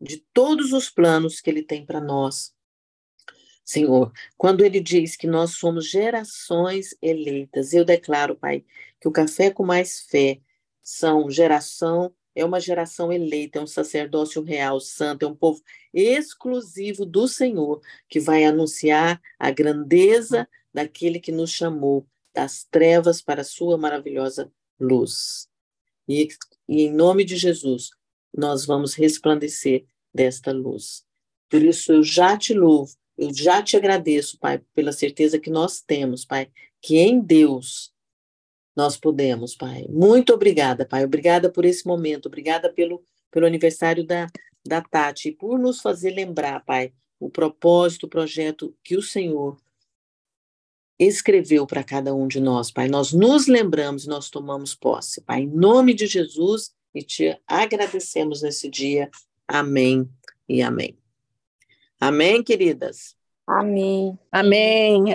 de 0.00 0.18
todos 0.32 0.72
os 0.72 0.90
planos 0.90 1.40
que 1.40 1.48
Ele 1.48 1.62
tem 1.62 1.84
para 1.84 2.00
nós. 2.00 2.53
Senhor, 3.64 4.12
quando 4.36 4.64
Ele 4.64 4.80
diz 4.80 5.16
que 5.16 5.26
nós 5.26 5.52
somos 5.52 5.88
gerações 5.88 6.94
eleitas, 7.00 7.72
eu 7.72 7.84
declaro, 7.84 8.36
Pai, 8.36 8.64
que 9.00 9.08
o 9.08 9.12
Café 9.12 9.50
com 9.50 9.64
Mais 9.64 10.00
Fé 10.00 10.40
são 10.82 11.30
geração 11.30 12.14
é 12.34 12.44
uma 12.44 12.60
geração 12.60 13.12
eleita, 13.12 13.58
é 13.58 13.62
um 13.62 13.66
sacerdócio 13.66 14.42
real, 14.42 14.80
santo, 14.80 15.24
é 15.24 15.28
um 15.28 15.36
povo 15.36 15.62
exclusivo 15.92 17.06
do 17.06 17.28
Senhor, 17.28 17.80
que 18.08 18.18
vai 18.18 18.44
anunciar 18.44 19.22
a 19.38 19.50
grandeza 19.50 20.48
daquele 20.72 21.20
que 21.20 21.30
nos 21.30 21.50
chamou 21.50 22.06
das 22.34 22.64
trevas 22.64 23.22
para 23.22 23.42
a 23.42 23.44
sua 23.44 23.78
maravilhosa 23.78 24.52
luz. 24.80 25.48
E, 26.08 26.28
e 26.68 26.82
em 26.82 26.92
nome 26.92 27.24
de 27.24 27.36
Jesus, 27.36 27.90
nós 28.36 28.66
vamos 28.66 28.94
resplandecer 28.94 29.84
desta 30.12 30.50
luz. 30.50 31.04
Por 31.48 31.62
isso 31.62 31.92
eu 31.92 32.02
já 32.02 32.36
te 32.36 32.52
louvo, 32.52 32.96
eu 33.16 33.32
já 33.32 33.62
te 33.62 33.76
agradeço, 33.76 34.38
Pai, 34.38 34.60
pela 34.74 34.92
certeza 34.92 35.38
que 35.38 35.50
nós 35.50 35.80
temos, 35.80 36.24
Pai, 36.24 36.50
que 36.82 36.98
em 36.98 37.20
Deus 37.20 37.92
nós 38.76 38.96
podemos, 38.96 39.56
Pai. 39.56 39.86
Muito 39.88 40.34
obrigada, 40.34 40.84
Pai. 40.84 41.04
Obrigada 41.04 41.50
por 41.50 41.64
esse 41.64 41.86
momento, 41.86 42.26
obrigada 42.26 42.72
pelo, 42.72 43.04
pelo 43.30 43.46
aniversário 43.46 44.04
da, 44.04 44.26
da 44.66 44.82
Tati, 44.82 45.28
e 45.28 45.32
por 45.32 45.58
nos 45.58 45.80
fazer 45.80 46.10
lembrar, 46.10 46.64
Pai, 46.64 46.92
o 47.20 47.30
propósito, 47.30 48.06
o 48.06 48.10
projeto 48.10 48.76
que 48.82 48.96
o 48.96 49.02
Senhor 49.02 49.56
escreveu 50.98 51.66
para 51.66 51.84
cada 51.84 52.14
um 52.14 52.26
de 52.26 52.40
nós, 52.40 52.70
Pai. 52.70 52.88
Nós 52.88 53.12
nos 53.12 53.46
lembramos, 53.46 54.06
nós 54.06 54.28
tomamos 54.28 54.74
posse, 54.74 55.20
Pai, 55.20 55.42
em 55.42 55.46
nome 55.46 55.94
de 55.94 56.06
Jesus, 56.06 56.72
e 56.94 57.02
te 57.02 57.38
agradecemos 57.46 58.42
nesse 58.42 58.68
dia. 58.68 59.10
Amém 59.46 60.08
e 60.48 60.62
amém. 60.62 61.03
Amém, 62.06 62.42
queridas? 62.42 63.16
Amém. 63.46 64.18
Amém. 64.30 65.14